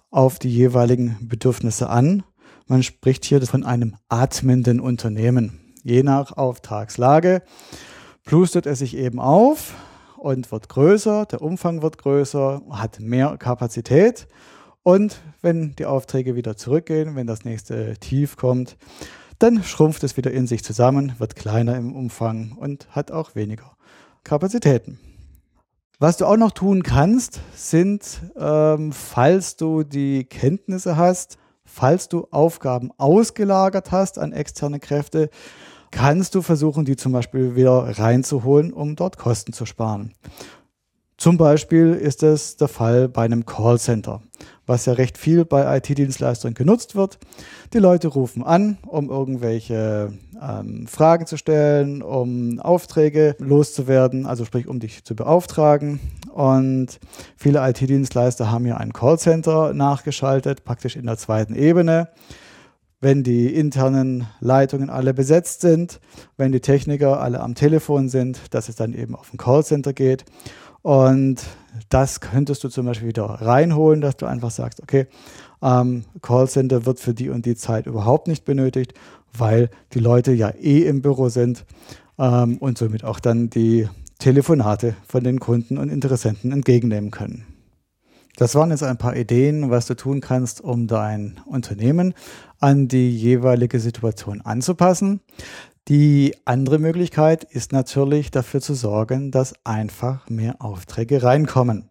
auf 0.09 0.39
die 0.39 0.49
jeweiligen 0.49 1.17
Bedürfnisse 1.21 1.89
an. 1.89 2.23
Man 2.71 2.84
spricht 2.84 3.25
hier 3.25 3.45
von 3.45 3.65
einem 3.65 3.97
atmenden 4.07 4.79
Unternehmen. 4.79 5.60
Je 5.84 6.03
nach 6.03 6.38
Auftragslage 6.38 7.41
plustet 8.23 8.65
es 8.65 8.79
sich 8.79 8.95
eben 8.95 9.19
auf 9.19 9.73
und 10.17 10.49
wird 10.53 10.69
größer, 10.69 11.25
der 11.25 11.41
Umfang 11.41 11.81
wird 11.81 11.97
größer, 11.97 12.62
hat 12.69 13.01
mehr 13.01 13.36
Kapazität 13.36 14.25
und 14.84 15.19
wenn 15.41 15.75
die 15.75 15.86
Aufträge 15.86 16.38
wieder 16.38 16.55
zurückgehen, 16.55 17.17
wenn 17.17 17.27
das 17.27 17.43
nächste 17.43 17.95
Tief 17.97 18.38
kommt, 18.38 18.77
dann 19.38 19.63
schrumpft 19.63 20.05
es 20.05 20.15
wieder 20.15 20.31
in 20.31 20.47
sich 20.47 20.63
zusammen, 20.63 21.15
wird 21.17 21.36
kleiner 21.36 21.75
im 21.75 21.93
Umfang 21.93 22.53
und 22.53 22.88
hat 22.91 23.12
auch 23.12 23.36
weniger 23.36 23.75
Kapazitäten. 24.23 24.97
Was 25.99 26.15
du 26.15 26.25
auch 26.25 26.38
noch 26.38 26.51
tun 26.51 26.84
kannst, 26.84 27.41
sind, 27.53 28.21
ähm, 28.38 28.93
falls 28.93 29.57
du 29.57 29.84
die 29.84 30.23
Kenntnisse 30.23 30.95
hast, 30.95 31.38
falls 31.71 32.10
du 32.10 32.27
Aufgaben 32.31 32.91
ausgelagert 32.97 33.91
hast 33.91 34.19
an 34.19 34.34
externe 34.34 34.79
Kräfte, 34.79 35.29
kannst 35.91 36.36
du 36.36 36.41
versuchen, 36.41 36.86
die 36.86 36.95
zum 36.95 37.12
Beispiel 37.12 37.55
wieder 37.55 37.97
reinzuholen, 37.97 38.73
um 38.73 38.95
dort 38.95 39.17
Kosten 39.17 39.53
zu 39.53 39.65
sparen. 39.65 40.13
Zum 41.17 41.38
Beispiel 41.38 41.93
ist 41.93 42.23
es 42.23 42.57
der 42.57 42.67
Fall 42.67 43.07
bei 43.07 43.23
einem 43.23 43.45
Callcenter, 43.45 44.21
was 44.71 44.86
ja 44.86 44.93
recht 44.93 45.17
viel 45.17 45.43
bei 45.43 45.77
IT-Dienstleistern 45.77 46.53
genutzt 46.53 46.95
wird. 46.95 47.19
Die 47.73 47.77
Leute 47.77 48.07
rufen 48.07 48.41
an, 48.41 48.77
um 48.88 49.10
irgendwelche 49.10 50.13
ähm, 50.41 50.88
Fragen 50.88 51.25
zu 51.25 51.36
stellen, 51.36 52.01
um 52.01 52.60
Aufträge 52.62 53.36
loszuwerden, 53.38 54.25
also 54.25 54.45
sprich, 54.45 54.67
um 54.67 54.79
dich 54.79 55.03
zu 55.03 55.13
beauftragen. 55.13 55.99
Und 56.34 56.99
viele 57.36 57.60
IT-Dienstleister 57.67 58.49
haben 58.49 58.65
ja 58.65 58.77
ein 58.77 58.93
Callcenter 58.93 59.73
nachgeschaltet, 59.73 60.63
praktisch 60.63 60.95
in 60.95 61.05
der 61.05 61.17
zweiten 61.17 61.53
Ebene 61.53 62.07
wenn 63.03 63.23
die 63.23 63.47
internen 63.47 64.27
Leitungen 64.41 64.91
alle 64.91 65.15
besetzt 65.15 65.62
sind, 65.62 65.99
wenn 66.38 66.51
die 66.51 66.60
Techniker 66.60 67.19
alle 67.19 67.39
am 67.39 67.55
Telefon 67.55 68.10
sind, 68.10 68.53
dass 68.53 68.69
es 68.69 68.75
dann 68.75 68.93
eben 68.93 69.15
auf 69.15 69.34
ein 69.34 69.38
Callcenter 69.38 69.91
geht. 69.91 70.23
Und 70.84 71.41
das 71.89 72.19
könntest 72.19 72.63
du 72.63 72.69
zum 72.69 72.86
Beispiel 72.86 73.10
wieder 73.10 73.25
reinholen, 73.25 74.01
dass 74.01 74.17
du 74.17 74.25
einfach 74.25 74.51
sagst, 74.51 74.81
okay, 74.81 75.07
ähm, 75.62 76.03
Callcenter 76.21 76.86
wird 76.86 76.99
für 76.99 77.13
die 77.13 77.29
und 77.29 77.45
die 77.45 77.55
Zeit 77.55 77.86
überhaupt 77.86 78.27
nicht 78.27 78.45
benötigt, 78.45 78.93
weil 79.34 79.69
die 79.93 79.99
Leute 79.99 80.31
ja 80.34 80.49
eh 80.49 80.84
im 80.84 81.01
Büro 81.01 81.29
sind 81.29 81.65
ähm, 82.17 82.57
und 82.57 82.77
somit 82.77 83.03
auch 83.03 83.19
dann 83.19 83.49
die 83.49 83.88
Telefonate 84.19 84.95
von 85.07 85.23
den 85.23 85.39
Kunden 85.39 85.77
und 85.77 85.89
Interessenten 85.89 86.51
entgegennehmen 86.51 87.12
können. 87.12 87.45
Das 88.38 88.55
waren 88.55 88.71
jetzt 88.71 88.84
ein 88.84 88.97
paar 88.97 89.15
Ideen, 89.15 89.69
was 89.69 89.88
du 89.88 89.95
tun 89.95 90.21
kannst, 90.21 90.62
um 90.62 90.88
dein 90.88 91.39
Unternehmen 91.45 92.13
an 92.62 92.88
die 92.88 93.15
jeweilige 93.15 93.80
Situation 93.80 94.41
anzupassen. 94.41 95.21
Die 95.88 96.36
andere 96.45 96.78
Möglichkeit 96.78 97.43
ist 97.43 97.71
natürlich 97.74 98.32
dafür 98.32 98.62
zu 98.62 98.76
sorgen, 98.76 99.32
dass 99.32 99.54
einfach 99.65 100.30
mehr 100.30 100.56
Aufträge 100.60 101.24
reinkommen. 101.24 101.89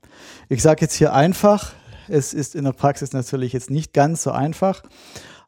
Ich 0.49 0.63
sage 0.63 0.83
jetzt 0.83 0.95
hier 0.95 1.13
einfach, 1.13 1.73
es 2.09 2.33
ist 2.33 2.55
in 2.55 2.65
der 2.65 2.73
Praxis 2.73 3.13
natürlich 3.13 3.53
jetzt 3.53 3.71
nicht 3.71 3.93
ganz 3.93 4.23
so 4.23 4.31
einfach. 4.31 4.83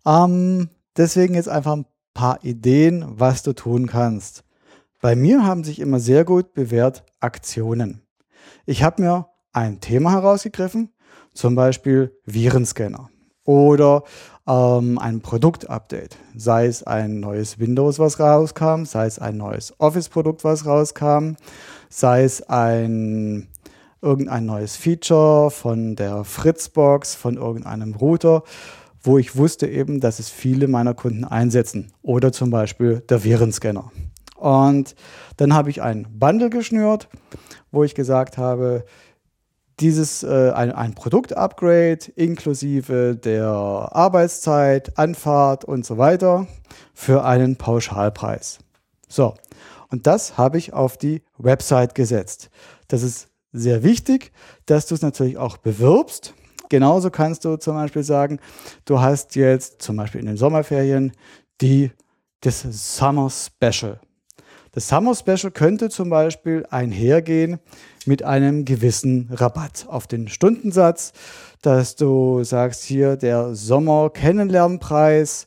Ähm, 0.05 0.69
deswegen 0.97 1.35
jetzt 1.35 1.49
einfach 1.49 1.77
ein 1.77 1.87
paar 2.15 2.45
Ideen, 2.45 3.05
was 3.09 3.43
du 3.43 3.53
tun 3.53 3.87
kannst. 3.87 4.45
Bei 5.01 5.17
mir 5.17 5.45
haben 5.45 5.65
sich 5.65 5.79
immer 5.79 6.01
sehr 6.01 6.25
gut 6.25 6.53
bewährt 6.53 7.05
Aktionen. 7.21 8.03
Ich 8.67 8.83
habe 8.83 9.03
mir 9.03 9.29
ein 9.53 9.81
Thema 9.81 10.13
herausgegriffen, 10.13 10.93
zum 11.33 11.55
Beispiel 11.55 12.17
Virenscanner 12.25 13.09
oder 13.45 14.05
ähm, 14.47 14.99
ein 14.99 15.21
Produktupdate, 15.21 16.17
sei 16.37 16.67
es 16.67 16.83
ein 16.83 17.21
neues 17.21 17.59
Windows, 17.59 17.99
was 17.99 18.19
rauskam, 18.19 18.85
sei 18.85 19.07
es 19.07 19.19
ein 19.19 19.37
neues 19.37 19.75
Office-Produkt, 19.79 20.45
was 20.45 20.67
rauskam, 20.67 21.37
sei 21.89 22.25
es 22.25 22.43
ein 22.49 23.49
irgendein 24.01 24.47
neues 24.47 24.77
Feature 24.77 25.51
von 25.51 25.95
der 25.95 26.25
Fritzbox, 26.25 27.15
von 27.15 27.37
irgendeinem 27.37 27.95
Router, 27.95 28.43
wo 29.03 29.19
ich 29.19 29.37
wusste 29.37 29.69
eben, 29.69 30.01
dass 30.01 30.19
es 30.19 30.29
viele 30.29 30.69
meiner 30.69 30.95
Kunden 30.95 31.25
einsetzen. 31.25 31.93
Oder 32.03 32.33
zum 32.33 32.51
Beispiel 32.51 33.01
der 33.09 33.25
Virenscanner. 33.25 33.91
Und 34.37 34.97
dann 35.37 35.55
habe 35.55 35.71
ich 35.71 35.83
ein 35.83 36.07
Bundle 36.19 36.51
geschnürt, 36.51 37.09
wo 37.71 37.85
ich 37.85 37.95
gesagt 37.95 38.39
habe, 38.39 38.85
dieses 39.81 40.23
äh, 40.23 40.51
ein, 40.55 40.73
ein 40.73 40.95
Produktupgrade 40.95 42.11
inklusive 42.17 43.17
der 43.17 43.47
Arbeitszeit, 43.47 44.99
Anfahrt 44.99 45.65
und 45.65 45.85
so 45.85 45.99
weiter 45.99 46.47
für 46.95 47.25
einen 47.25 47.57
Pauschalpreis. 47.57 48.59
So, 49.09 49.35
und 49.91 50.07
das 50.07 50.39
habe 50.39 50.59
ich 50.59 50.73
auf 50.73 50.97
die 50.97 51.23
Website 51.39 51.95
gesetzt. 51.95 52.51
Das 52.89 53.03
ist 53.03 53.29
sehr 53.53 53.83
wichtig, 53.83 54.33
dass 54.67 54.87
du 54.87 54.95
es 54.95 55.03
natürlich 55.03 55.37
auch 55.37 55.59
bewirbst. 55.59 56.35
Genauso 56.71 57.11
kannst 57.11 57.45
du 57.45 57.57
zum 57.57 57.75
Beispiel 57.75 58.03
sagen, 58.03 58.41
du 58.87 59.01
hast 59.01 59.37
jetzt 59.37 59.83
zum 59.83 59.97
Beispiel 59.97 60.21
in 60.21 60.27
den 60.27 60.39
Sommerferien 60.39 61.13
die, 61.61 61.91
das 62.41 62.63
Summer 62.63 63.29
Special. 63.29 64.01
Das 64.73 64.89
Summer 64.89 65.15
Special 65.15 65.51
könnte 65.51 65.91
zum 65.91 66.09
Beispiel 66.09 66.65
einhergehen 66.71 67.59
mit 68.07 68.23
einem 68.23 68.65
gewissen 68.65 69.29
Rabatt 69.33 69.87
auf 69.89 70.07
den 70.07 70.29
Stundensatz, 70.29 71.13
dass 71.63 71.97
du 71.97 72.45
sagst, 72.45 72.85
hier 72.85 73.17
der 73.17 73.55
Sommer-Kennenlernpreis, 73.55 75.47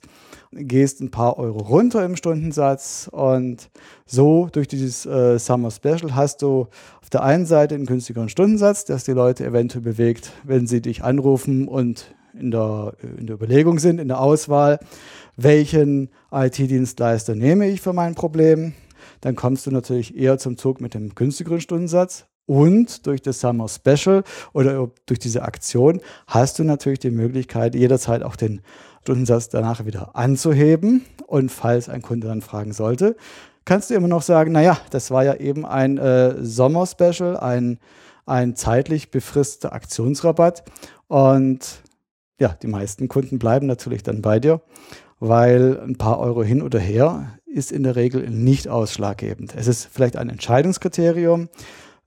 gehst 0.51 1.01
ein 1.01 1.11
paar 1.11 1.37
Euro 1.37 1.59
runter 1.59 2.05
im 2.05 2.15
Stundensatz 2.15 3.09
und 3.11 3.69
so 4.05 4.47
durch 4.49 4.69
dieses 4.69 5.05
äh, 5.05 5.37
Summer 5.37 5.69
Special 5.69 6.15
hast 6.15 6.41
du 6.41 6.67
auf 7.01 7.09
der 7.11 7.23
einen 7.23 7.45
Seite 7.45 7.75
einen 7.75 7.85
günstigeren 7.85 8.29
Stundensatz, 8.29 8.85
dass 8.85 9.03
die 9.03 9.11
Leute 9.11 9.45
eventuell 9.45 9.83
bewegt, 9.83 10.31
wenn 10.43 10.65
sie 10.65 10.81
dich 10.81 11.03
anrufen 11.03 11.67
und 11.67 12.15
in 12.33 12.51
der, 12.51 12.93
in 13.17 13.27
der 13.27 13.35
Überlegung 13.35 13.79
sind, 13.79 13.99
in 13.99 14.07
der 14.07 14.21
Auswahl, 14.21 14.79
welchen 15.35 16.09
IT-Dienstleister 16.31 17.35
nehme 17.35 17.67
ich 17.67 17.81
für 17.81 17.93
mein 17.93 18.15
Problem 18.15 18.73
dann 19.21 19.35
kommst 19.35 19.65
du 19.65 19.71
natürlich 19.71 20.15
eher 20.15 20.37
zum 20.37 20.57
Zug 20.57 20.81
mit 20.81 20.93
dem 20.93 21.15
günstigeren 21.15 21.61
Stundensatz. 21.61 22.25
Und 22.45 23.07
durch 23.07 23.21
das 23.21 23.39
Summer 23.39 23.67
Special 23.67 24.23
oder 24.53 24.89
durch 25.05 25.19
diese 25.19 25.41
Aktion 25.41 26.01
hast 26.27 26.59
du 26.59 26.63
natürlich 26.63 26.99
die 26.99 27.11
Möglichkeit, 27.11 27.75
jederzeit 27.75 28.21
auch 28.23 28.35
den 28.35 28.61
Stundensatz 29.01 29.49
danach 29.49 29.85
wieder 29.85 30.15
anzuheben. 30.15 31.05
Und 31.27 31.51
falls 31.51 31.89
ein 31.89 32.01
Kunde 32.01 32.27
dann 32.27 32.41
fragen 32.41 32.73
sollte, 32.73 33.15
kannst 33.65 33.89
du 33.89 33.95
immer 33.95 34.07
noch 34.07 34.21
sagen, 34.21 34.51
naja, 34.51 34.77
das 34.91 35.09
war 35.11 35.23
ja 35.23 35.35
eben 35.35 35.65
ein 35.65 35.97
äh, 35.97 36.35
Sommer-Special, 36.43 37.37
ein, 37.37 37.79
ein 38.25 38.55
zeitlich 38.55 39.09
befristeter 39.09 39.73
Aktionsrabatt. 39.73 40.63
Und 41.07 41.81
ja, 42.39 42.49
die 42.61 42.67
meisten 42.67 43.07
Kunden 43.07 43.39
bleiben 43.39 43.65
natürlich 43.65 44.03
dann 44.03 44.21
bei 44.21 44.39
dir, 44.39 44.61
weil 45.19 45.79
ein 45.79 45.97
paar 45.97 46.19
Euro 46.19 46.43
hin 46.43 46.61
oder 46.61 46.79
her 46.79 47.39
ist 47.45 47.71
in 47.71 47.83
der 47.83 47.95
Regel 47.95 48.29
nicht 48.29 48.67
ausschlaggebend. 48.67 49.55
Es 49.55 49.67
ist 49.67 49.87
vielleicht 49.91 50.17
ein 50.17 50.29
Entscheidungskriterium 50.29 51.47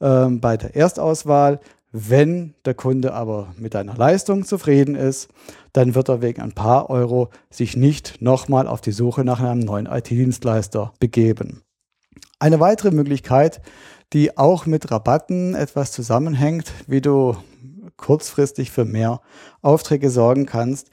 ähm, 0.01 0.41
bei 0.41 0.57
der 0.57 0.75
Erstauswahl. 0.77 1.61
Wenn 1.91 2.55
der 2.67 2.75
Kunde 2.75 3.15
aber 3.15 3.55
mit 3.57 3.73
deiner 3.73 3.97
Leistung 3.97 4.45
zufrieden 4.45 4.95
ist, 4.95 5.29
dann 5.73 5.95
wird 5.95 6.11
er 6.11 6.21
wegen 6.21 6.43
ein 6.43 6.53
paar 6.53 6.91
Euro 6.91 7.31
sich 7.51 7.77
nicht 7.77 8.21
nochmal 8.21 8.67
auf 8.69 8.83
die 8.83 8.93
Suche 8.93 9.25
nach 9.25 9.41
einem 9.41 9.61
neuen 9.61 9.87
IT-Dienstleister 9.87 10.93
begeben. 11.01 11.63
Eine 12.39 12.61
weitere 12.61 12.91
Möglichkeit, 12.91 13.63
die 14.13 14.37
auch 14.37 14.67
mit 14.67 14.91
Rabatten 14.91 15.55
etwas 15.55 15.93
zusammenhängt, 15.93 16.73
wie 16.87 17.01
du 17.01 17.37
kurzfristig 17.97 18.71
für 18.71 18.85
mehr 18.85 19.21
Aufträge 19.63 20.11
sorgen 20.11 20.47
kannst, 20.47 20.91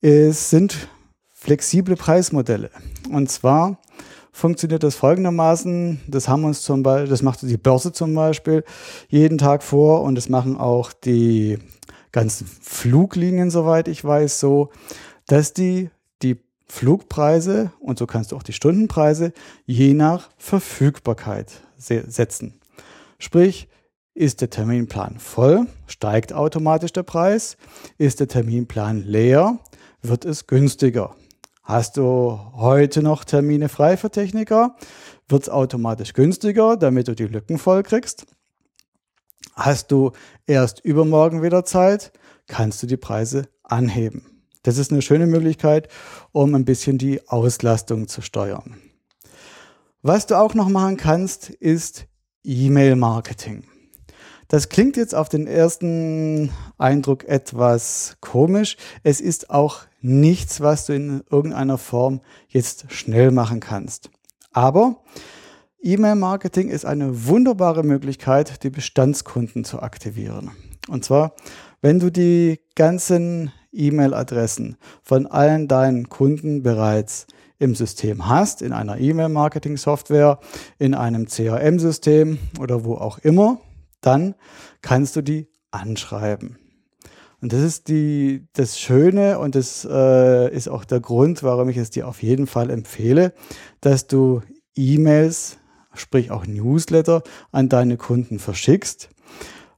ist, 0.00 0.50
sind 0.50 0.88
flexible 1.32 1.96
Preismodelle. 1.96 2.70
Und 3.10 3.30
zwar 3.30 3.78
funktioniert 4.32 4.82
das 4.82 4.94
folgendermaßen. 4.94 6.00
Das 6.06 6.28
haben 6.28 6.44
uns 6.44 6.62
zum 6.62 6.82
Beispiel, 6.82 7.08
das 7.08 7.22
macht 7.22 7.42
die 7.42 7.56
Börse 7.56 7.92
zum 7.92 8.14
Beispiel 8.14 8.64
jeden 9.08 9.38
Tag 9.38 9.62
vor 9.62 10.02
und 10.02 10.14
das 10.14 10.28
machen 10.28 10.56
auch 10.56 10.92
die 10.92 11.58
ganzen 12.12 12.46
Fluglinien, 12.46 13.50
soweit 13.50 13.88
ich 13.88 14.04
weiß, 14.04 14.40
so, 14.40 14.70
dass 15.26 15.52
die 15.52 15.90
die 16.22 16.38
Flugpreise 16.66 17.72
und 17.80 17.98
so 17.98 18.06
kannst 18.06 18.32
du 18.32 18.36
auch 18.36 18.42
die 18.42 18.52
Stundenpreise 18.52 19.32
je 19.66 19.94
nach 19.94 20.30
Verfügbarkeit 20.36 21.52
setzen. 21.76 22.60
Sprich, 23.18 23.68
ist 24.18 24.40
der 24.40 24.50
Terminplan 24.50 25.20
voll, 25.20 25.66
steigt 25.86 26.32
automatisch 26.32 26.92
der 26.92 27.04
Preis. 27.04 27.56
Ist 27.98 28.18
der 28.18 28.26
Terminplan 28.26 29.04
leer, 29.04 29.60
wird 30.02 30.24
es 30.24 30.48
günstiger. 30.48 31.14
Hast 31.68 31.98
du 31.98 32.40
heute 32.54 33.02
noch 33.02 33.24
Termine 33.24 33.68
frei 33.68 33.98
für 33.98 34.10
Techniker, 34.10 34.74
wird 35.28 35.42
es 35.42 35.48
automatisch 35.50 36.14
günstiger, 36.14 36.78
damit 36.78 37.08
du 37.08 37.14
die 37.14 37.26
Lücken 37.26 37.58
voll 37.58 37.82
kriegst. 37.82 38.24
Hast 39.52 39.92
du 39.92 40.12
erst 40.46 40.82
übermorgen 40.82 41.42
wieder 41.42 41.66
Zeit, 41.66 42.10
kannst 42.46 42.82
du 42.82 42.86
die 42.86 42.96
Preise 42.96 43.50
anheben. 43.64 44.44
Das 44.62 44.78
ist 44.78 44.92
eine 44.92 45.02
schöne 45.02 45.26
Möglichkeit, 45.26 45.88
um 46.32 46.54
ein 46.54 46.64
bisschen 46.64 46.96
die 46.96 47.28
Auslastung 47.28 48.08
zu 48.08 48.22
steuern. 48.22 48.80
Was 50.00 50.24
du 50.24 50.38
auch 50.38 50.54
noch 50.54 50.70
machen 50.70 50.96
kannst, 50.96 51.50
ist 51.50 52.06
E-Mail-Marketing. 52.44 53.64
Das 54.48 54.70
klingt 54.70 54.96
jetzt 54.96 55.14
auf 55.14 55.28
den 55.28 55.46
ersten 55.46 56.50
Eindruck 56.78 57.24
etwas 57.24 58.16
komisch. 58.22 58.78
Es 59.02 59.20
ist 59.20 59.50
auch 59.50 59.80
nichts, 60.00 60.62
was 60.62 60.86
du 60.86 60.94
in 60.94 61.22
irgendeiner 61.30 61.76
Form 61.76 62.22
jetzt 62.48 62.90
schnell 62.90 63.30
machen 63.30 63.60
kannst. 63.60 64.08
Aber 64.52 65.02
E-Mail-Marketing 65.82 66.70
ist 66.70 66.86
eine 66.86 67.26
wunderbare 67.26 67.82
Möglichkeit, 67.82 68.62
die 68.62 68.70
Bestandskunden 68.70 69.64
zu 69.64 69.82
aktivieren. 69.82 70.52
Und 70.88 71.04
zwar, 71.04 71.34
wenn 71.82 72.00
du 72.00 72.10
die 72.10 72.58
ganzen 72.74 73.52
E-Mail-Adressen 73.72 74.78
von 75.02 75.26
allen 75.26 75.68
deinen 75.68 76.08
Kunden 76.08 76.62
bereits 76.62 77.26
im 77.58 77.74
System 77.74 78.26
hast, 78.28 78.62
in 78.62 78.72
einer 78.72 78.98
E-Mail-Marketing-Software, 78.98 80.38
in 80.78 80.94
einem 80.94 81.26
CRM-System 81.26 82.38
oder 82.58 82.86
wo 82.86 82.94
auch 82.94 83.18
immer, 83.18 83.60
dann 84.00 84.34
kannst 84.82 85.16
du 85.16 85.22
die 85.22 85.48
anschreiben. 85.70 86.58
Und 87.40 87.52
das 87.52 87.60
ist 87.60 87.88
die, 87.88 88.48
das 88.54 88.80
Schöne 88.80 89.38
und 89.38 89.54
das 89.54 89.86
äh, 89.88 90.52
ist 90.52 90.68
auch 90.68 90.84
der 90.84 91.00
Grund, 91.00 91.42
warum 91.42 91.68
ich 91.68 91.76
es 91.76 91.90
dir 91.90 92.08
auf 92.08 92.22
jeden 92.22 92.48
Fall 92.48 92.70
empfehle, 92.70 93.32
dass 93.80 94.08
du 94.08 94.40
E-Mails, 94.74 95.58
sprich 95.94 96.30
auch 96.30 96.46
Newsletter 96.46 97.22
an 97.52 97.68
deine 97.68 97.96
Kunden 97.96 98.40
verschickst. 98.40 99.10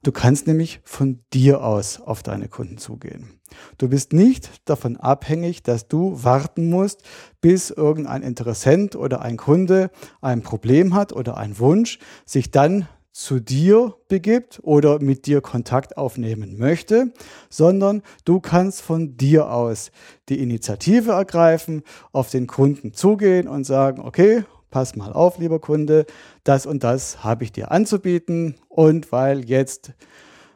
Du 0.03 0.11
kannst 0.11 0.47
nämlich 0.47 0.81
von 0.83 1.23
dir 1.31 1.63
aus 1.63 2.01
auf 2.01 2.23
deine 2.23 2.47
Kunden 2.47 2.79
zugehen. 2.79 3.39
Du 3.77 3.89
bist 3.89 4.13
nicht 4.13 4.67
davon 4.67 4.97
abhängig, 4.97 5.61
dass 5.61 5.87
du 5.87 6.23
warten 6.23 6.71
musst, 6.71 7.03
bis 7.41 7.69
irgendein 7.69 8.23
Interessent 8.23 8.95
oder 8.95 9.21
ein 9.21 9.37
Kunde 9.37 9.91
ein 10.21 10.41
Problem 10.41 10.95
hat 10.95 11.13
oder 11.13 11.37
einen 11.37 11.59
Wunsch, 11.59 11.99
sich 12.25 12.49
dann 12.49 12.87
zu 13.11 13.39
dir 13.39 13.95
begibt 14.07 14.59
oder 14.63 15.01
mit 15.01 15.25
dir 15.25 15.41
Kontakt 15.41 15.97
aufnehmen 15.97 16.57
möchte, 16.57 17.11
sondern 17.49 18.03
du 18.23 18.39
kannst 18.39 18.81
von 18.81 19.17
dir 19.17 19.51
aus 19.51 19.91
die 20.29 20.39
Initiative 20.41 21.11
ergreifen, 21.11 21.83
auf 22.13 22.29
den 22.29 22.47
Kunden 22.47 22.93
zugehen 22.93 23.47
und 23.47 23.65
sagen, 23.65 24.01
okay, 24.01 24.45
pass 24.69 24.95
mal 24.95 25.11
auf, 25.11 25.37
lieber 25.37 25.59
Kunde, 25.59 26.05
das 26.43 26.65
und 26.65 26.83
das 26.83 27.23
habe 27.23 27.43
ich 27.43 27.51
dir 27.51 27.71
anzubieten 27.71 28.55
und 28.69 29.11
weil 29.11 29.43
jetzt 29.45 29.91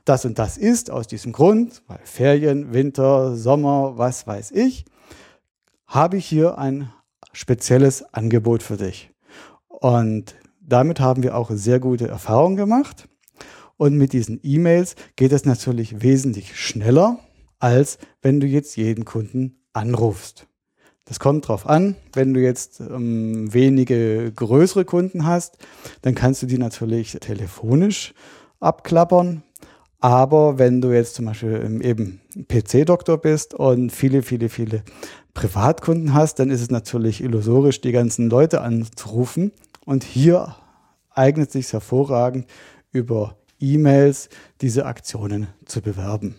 das 0.05 0.23
und 0.23 0.39
das 0.39 0.57
ist, 0.57 0.91
aus 0.91 1.07
diesem 1.07 1.33
Grund, 1.33 1.81
weil 1.87 1.99
Ferien, 2.03 2.73
Winter, 2.73 3.35
Sommer, 3.35 3.97
was 3.97 4.25
weiß 4.25 4.51
ich, 4.51 4.85
habe 5.87 6.17
ich 6.17 6.25
hier 6.25 6.57
ein 6.57 6.91
spezielles 7.33 8.13
Angebot 8.13 8.63
für 8.63 8.77
dich. 8.77 9.11
Und 9.67 10.35
damit 10.67 10.99
haben 10.99 11.23
wir 11.23 11.35
auch 11.35 11.51
sehr 11.51 11.79
gute 11.79 12.07
Erfahrungen 12.07 12.55
gemacht. 12.55 13.07
Und 13.77 13.97
mit 13.97 14.13
diesen 14.13 14.39
E-Mails 14.41 14.95
geht 15.15 15.31
es 15.31 15.45
natürlich 15.45 16.01
wesentlich 16.01 16.57
schneller, 16.57 17.19
als 17.59 17.97
wenn 18.21 18.39
du 18.39 18.47
jetzt 18.47 18.77
jeden 18.77 19.05
Kunden 19.05 19.57
anrufst. 19.73 20.47
Das 21.05 21.19
kommt 21.19 21.47
drauf 21.47 21.67
an. 21.67 21.95
Wenn 22.13 22.33
du 22.33 22.41
jetzt 22.41 22.79
ähm, 22.79 23.53
wenige 23.53 24.31
größere 24.35 24.85
Kunden 24.85 25.25
hast, 25.25 25.57
dann 26.01 26.15
kannst 26.15 26.41
du 26.41 26.47
die 26.47 26.57
natürlich 26.57 27.17
telefonisch 27.21 28.13
abklappern. 28.59 29.43
Aber 29.99 30.57
wenn 30.57 30.81
du 30.81 30.91
jetzt 30.91 31.15
zum 31.15 31.25
Beispiel 31.25 31.79
eben 31.83 32.21
PC-Doktor 32.47 33.17
bist 33.17 33.53
und 33.53 33.91
viele, 33.91 34.23
viele, 34.23 34.49
viele 34.49 34.83
Privatkunden 35.33 36.13
hast, 36.13 36.39
dann 36.39 36.49
ist 36.49 36.61
es 36.61 36.71
natürlich 36.71 37.21
illusorisch, 37.21 37.81
die 37.81 37.91
ganzen 37.91 38.29
Leute 38.29 38.61
anzurufen. 38.61 39.51
Und 39.85 40.03
hier 40.03 40.55
eignet 41.11 41.51
sich 41.51 41.71
hervorragend 41.71 42.47
über 42.91 43.37
E-Mails 43.59 44.29
diese 44.61 44.85
Aktionen 44.85 45.47
zu 45.65 45.81
bewerben. 45.81 46.35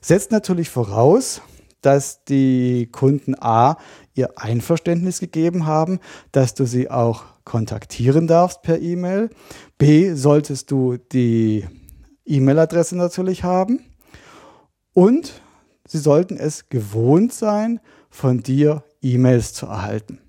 Setzt 0.00 0.32
natürlich 0.32 0.68
voraus, 0.68 1.40
dass 1.80 2.24
die 2.24 2.88
Kunden 2.90 3.34
A 3.40 3.78
ihr 4.14 4.36
Einverständnis 4.36 5.20
gegeben 5.20 5.66
haben, 5.66 6.00
dass 6.32 6.54
du 6.54 6.66
sie 6.66 6.90
auch 6.90 7.24
kontaktieren 7.44 8.26
darfst 8.26 8.62
per 8.62 8.80
E-Mail. 8.80 9.30
B 9.78 10.14
solltest 10.14 10.70
du 10.70 10.96
die 10.96 11.64
E-Mail-Adresse 12.26 12.96
natürlich 12.96 13.44
haben. 13.44 13.80
Und 14.92 15.40
sie 15.86 15.98
sollten 15.98 16.36
es 16.36 16.68
gewohnt 16.68 17.32
sein, 17.32 17.80
von 18.10 18.42
dir 18.42 18.82
E-Mails 19.00 19.54
zu 19.54 19.66
erhalten 19.66 20.20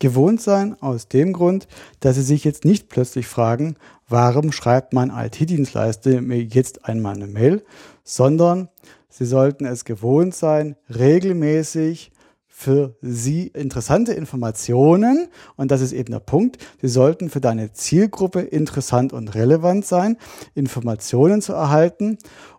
gewohnt 0.00 0.40
sein 0.40 0.76
aus 0.82 1.06
dem 1.06 1.32
Grund, 1.32 1.68
dass 2.00 2.16
sie 2.16 2.22
sich 2.22 2.42
jetzt 2.42 2.64
nicht 2.64 2.88
plötzlich 2.88 3.28
fragen, 3.28 3.76
warum 4.08 4.50
schreibt 4.50 4.92
mein 4.92 5.10
IT-Dienstleister 5.10 6.20
mir 6.20 6.42
jetzt 6.42 6.86
einmal 6.86 7.14
eine 7.14 7.28
Mail, 7.28 7.62
sondern 8.02 8.68
sie 9.08 9.26
sollten 9.26 9.64
es 9.66 9.84
gewohnt 9.84 10.34
sein, 10.34 10.74
regelmäßig 10.88 12.10
für 12.48 12.94
Sie 13.00 13.46
interessante 13.46 14.12
Informationen, 14.12 15.28
und 15.56 15.70
das 15.70 15.80
ist 15.80 15.92
eben 15.92 16.12
der 16.12 16.20
Punkt, 16.20 16.58
sie 16.82 16.88
sollten 16.88 17.30
für 17.30 17.40
deine 17.40 17.72
Zielgruppe 17.72 18.40
interessant 18.40 19.14
und 19.14 19.34
relevant 19.34 19.86
sein, 19.86 20.18
Informationen 20.54 21.40
zu 21.40 21.54
erhalten 21.54 22.18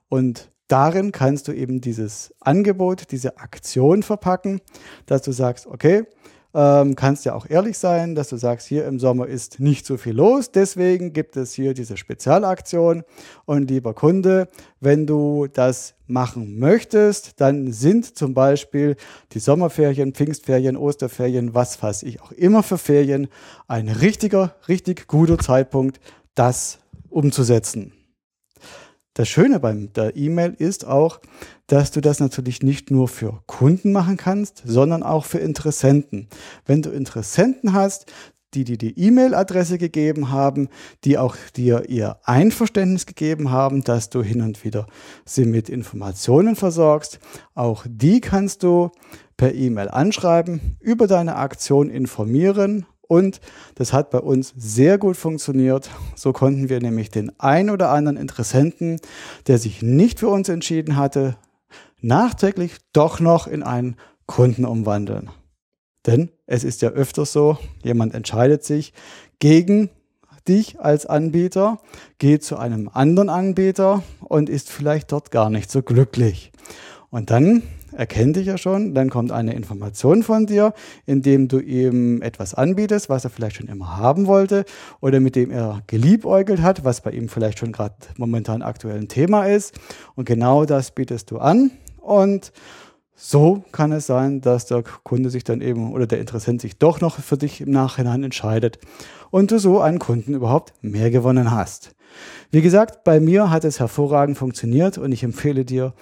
und 0.10 0.50
darin 0.68 1.12
kannst 1.12 1.48
du 1.48 1.52
eben 1.52 1.82
dieses 1.82 2.34
Angebot, 2.40 3.12
diese 3.12 3.38
Aktion 3.38 4.02
verpacken, 4.02 4.62
dass 5.06 5.22
du 5.22 5.34
sagst, 5.34 5.68
okay, 5.68 6.06
ähm, 6.54 6.96
kannst 6.96 7.26
ja 7.26 7.34
auch 7.34 7.46
ehrlich 7.50 7.78
sein, 7.78 8.16
dass 8.16 8.30
du 8.30 8.38
sagst, 8.38 8.68
hier 8.68 8.86
im 8.86 9.00
Sommer 9.00 9.28
ist 9.28 9.60
nicht 9.60 9.86
so 9.86 9.98
viel 9.98 10.14
los, 10.14 10.52
deswegen 10.52 11.14
gibt 11.14 11.38
es 11.38 11.54
hier 11.54 11.74
diese 11.74 11.98
Spezialaktion. 11.98 13.04
Und 13.46 13.70
lieber 13.70 13.94
Kunde, 13.94 14.50
wenn 14.80 15.08
du 15.08 15.48
das 15.48 15.94
machen 16.08 16.60
möchtest, 16.60 17.40
dann 17.40 17.72
sind 17.72 18.18
zum 18.18 18.34
Beispiel 18.34 18.98
die 19.32 19.40
Sommerferien, 19.40 20.14
Pfingstferien, 20.14 20.76
Osterferien, 20.76 21.54
was 21.54 21.82
weiß 21.82 22.04
ich 22.04 22.22
auch 22.22 22.32
immer 22.34 22.64
für 22.64 22.78
Ferien, 22.78 23.28
ein 23.68 23.88
richtiger, 23.88 24.56
richtig 24.68 25.08
guter 25.08 25.38
Zeitpunkt, 25.38 26.00
das 26.36 26.80
umzusetzen. 27.10 27.94
Das 29.14 29.28
Schöne 29.28 29.60
bei 29.60 29.74
der 29.74 30.16
E-Mail 30.16 30.56
ist 30.58 30.88
auch, 30.88 31.20
dass 31.68 31.92
du 31.92 32.00
das 32.00 32.22
natürlich 32.22 32.64
nicht 32.64 32.92
nur 32.92 33.10
für 33.10 33.42
Kunden 33.46 33.92
machen 33.92 34.16
kannst, 34.16 34.64
sondern 34.66 35.04
auch 35.04 35.26
für 35.26 35.40
Interessenten. 35.40 36.30
Wenn 36.66 36.82
du 36.82 36.92
Interessenten 36.92 37.74
hast, 37.74 38.06
die 38.54 38.64
dir 38.64 38.78
die 38.78 38.98
E-Mail-Adresse 38.98 39.78
gegeben 39.78 40.32
haben, 40.32 40.70
die 41.04 41.18
auch 41.18 41.36
dir 41.56 41.90
ihr 41.90 42.18
Einverständnis 42.24 43.06
gegeben 43.06 43.52
haben, 43.52 43.84
dass 43.84 44.10
du 44.10 44.24
hin 44.24 44.42
und 44.42 44.64
wieder 44.64 44.88
sie 45.26 45.46
mit 45.46 45.68
Informationen 45.68 46.56
versorgst. 46.56 47.20
Auch 47.54 47.86
die 47.88 48.22
kannst 48.22 48.64
du 48.64 48.92
per 49.36 49.54
E-Mail 49.54 49.90
anschreiben, 49.90 50.78
über 50.80 51.08
deine 51.08 51.36
Aktion 51.36 51.90
informieren 51.90 52.86
und 53.12 53.42
das 53.76 53.92
hat 53.92 54.10
bei 54.10 54.20
uns 54.20 54.54
sehr 54.56 54.98
gut 54.98 55.18
funktioniert. 55.18 55.90
So 56.16 56.32
konnten 56.32 56.70
wir 56.70 56.80
nämlich 56.80 57.10
den 57.10 57.38
ein 57.42 57.70
oder 57.70 57.90
anderen 57.90 58.16
Interessenten, 58.16 59.02
der 59.48 59.58
sich 59.58 59.82
nicht 59.82 60.22
für 60.22 60.30
uns 60.30 60.48
entschieden 60.48 60.96
hatte, 60.96 61.36
nachträglich 62.00 62.78
doch 62.94 63.20
noch 63.20 63.48
in 63.48 63.64
einen 63.64 63.98
Kunden 64.28 64.64
umwandeln. 64.64 65.30
Denn 66.06 66.32
es 66.46 66.64
ist 66.64 66.82
ja 66.82 66.92
öfters 66.92 67.34
so, 67.34 67.58
jemand 67.84 68.14
entscheidet 68.14 68.64
sich 68.64 68.94
gegen 69.40 69.90
dich 70.48 70.80
als 70.80 71.06
Anbieter, 71.06 71.80
geht 72.18 72.46
zu 72.46 72.56
einem 72.56 72.90
anderen 72.94 73.30
Anbieter 73.30 74.04
und 74.22 74.48
ist 74.48 74.70
vielleicht 74.70 75.12
dort 75.12 75.32
gar 75.32 75.50
nicht 75.50 75.70
so 75.70 75.82
glücklich. 75.84 76.54
Und 77.10 77.30
dann 77.30 77.64
erkennt 77.92 78.36
dich 78.36 78.48
ja 78.48 78.58
schon, 78.58 78.94
dann 78.94 79.10
kommt 79.10 79.32
eine 79.32 79.54
Information 79.54 80.24
von 80.24 80.46
dir, 80.46 80.74
indem 81.06 81.48
du 81.48 81.60
ihm 81.60 82.22
etwas 82.22 82.54
anbietest, 82.54 83.10
was 83.10 83.24
er 83.24 83.30
vielleicht 83.30 83.58
schon 83.58 83.68
immer 83.68 83.98
haben 83.98 84.28
wollte 84.28 84.66
oder 85.00 85.20
mit 85.20 85.36
dem 85.36 85.52
er 85.52 85.82
geliebäugelt 85.88 86.62
hat, 86.62 86.84
was 86.84 87.02
bei 87.02 87.12
ihm 87.12 87.30
vielleicht 87.30 87.60
schon 87.60 87.72
gerade 87.72 87.96
momentan 88.18 88.62
aktuell 88.62 88.98
ein 88.98 89.08
Thema 89.08 89.46
ist. 89.46 89.80
Und 90.16 90.26
genau 90.26 90.66
das 90.66 90.92
bietest 90.92 91.32
du 91.32 91.40
an 91.40 91.72
und 91.98 92.52
So 93.24 93.64
kann 93.72 93.92
es 93.92 94.08
sein, 94.08 94.42
dass 94.42 94.66
der 94.66 94.82
Kunde 94.82 95.30
sich 95.30 95.44
dann 95.44 95.62
eben 95.62 95.94
oder 95.94 96.08
der 96.08 96.20
Interessent 96.20 96.60
sich 96.60 96.80
doch 96.80 97.02
noch 97.02 97.20
für 97.20 97.38
dich 97.38 97.62
im 97.62 97.70
Nachhinein 97.70 98.24
entscheidet 98.24 98.80
und 99.30 99.52
du 99.52 99.60
so 99.60 99.80
einen 99.80 100.00
Kunden 100.00 100.34
überhaupt 100.34 100.74
mehr 100.82 101.12
gewonnen 101.12 101.52
hast. 101.52 101.94
Wie 102.50 102.64
gesagt, 102.64 103.04
bei 103.04 103.20
mir 103.20 103.52
hat 103.52 103.64
es 103.64 103.80
hervorragend 103.80 104.40
funktioniert 104.40 104.98
und 104.98 105.12
ich 105.12 105.24
empfehle 105.24 105.66
dir 105.66 105.94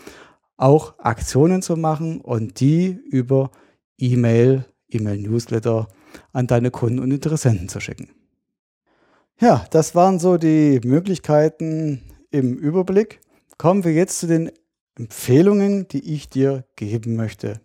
auch 0.60 1.00
Aktionen 1.00 1.62
zu 1.62 1.78
machen 1.78 2.22
und 2.22 2.60
die 2.60 3.00
über 3.10 3.52
E-Mail, 3.98 4.66
E-Mail-Newsletter 4.90 5.88
an 6.34 6.48
deine 6.48 6.70
Kunden 6.70 7.00
und 7.00 7.12
Interessenten 7.12 7.70
zu 7.70 7.80
schicken. 7.80 8.10
Ja, 9.40 9.66
das 9.72 9.96
waren 9.96 10.20
so 10.20 10.38
die 10.38 10.82
Möglichkeiten 10.84 12.02
im 12.30 12.58
Überblick. 12.58 13.22
Kommen 13.58 13.86
wir 13.86 13.94
jetzt 13.94 14.20
zu 14.20 14.28
den 14.28 14.52
Empfehlungen, 14.98 15.88
die 15.88 16.14
ich 16.14 16.30
dir 16.30 16.66
geben 16.76 17.16
möchte. 17.16 17.62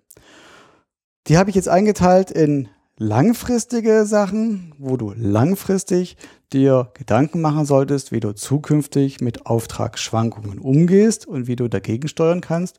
Die 1.26 1.36
habe 1.36 1.50
ich 1.50 1.56
jetzt 1.56 1.68
eingeteilt 1.68 2.30
in 2.30 2.68
langfristige 2.96 4.06
Sachen, 4.06 4.72
wo 4.78 4.96
du 4.96 5.12
langfristig 5.16 6.16
dir 6.52 6.90
Gedanken 6.94 7.40
machen 7.40 7.66
solltest, 7.66 8.12
wie 8.12 8.20
du 8.20 8.34
zukünftig 8.34 9.20
mit 9.20 9.46
Auftragsschwankungen 9.46 10.58
umgehst 10.58 11.26
und 11.26 11.46
wie 11.46 11.56
du 11.56 11.68
dagegen 11.68 12.08
steuern 12.08 12.40
kannst. 12.40 12.78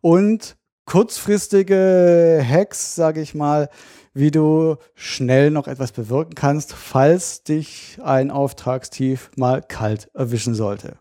Und 0.00 0.56
kurzfristige 0.86 2.42
Hacks, 2.48 2.94
sage 2.94 3.20
ich 3.20 3.34
mal, 3.34 3.68
wie 4.14 4.30
du 4.30 4.76
schnell 4.94 5.50
noch 5.50 5.68
etwas 5.68 5.92
bewirken 5.92 6.34
kannst, 6.34 6.72
falls 6.72 7.42
dich 7.42 7.98
ein 8.02 8.30
Auftragstief 8.30 9.30
mal 9.36 9.62
kalt 9.62 10.08
erwischen 10.14 10.54
sollte. 10.54 10.96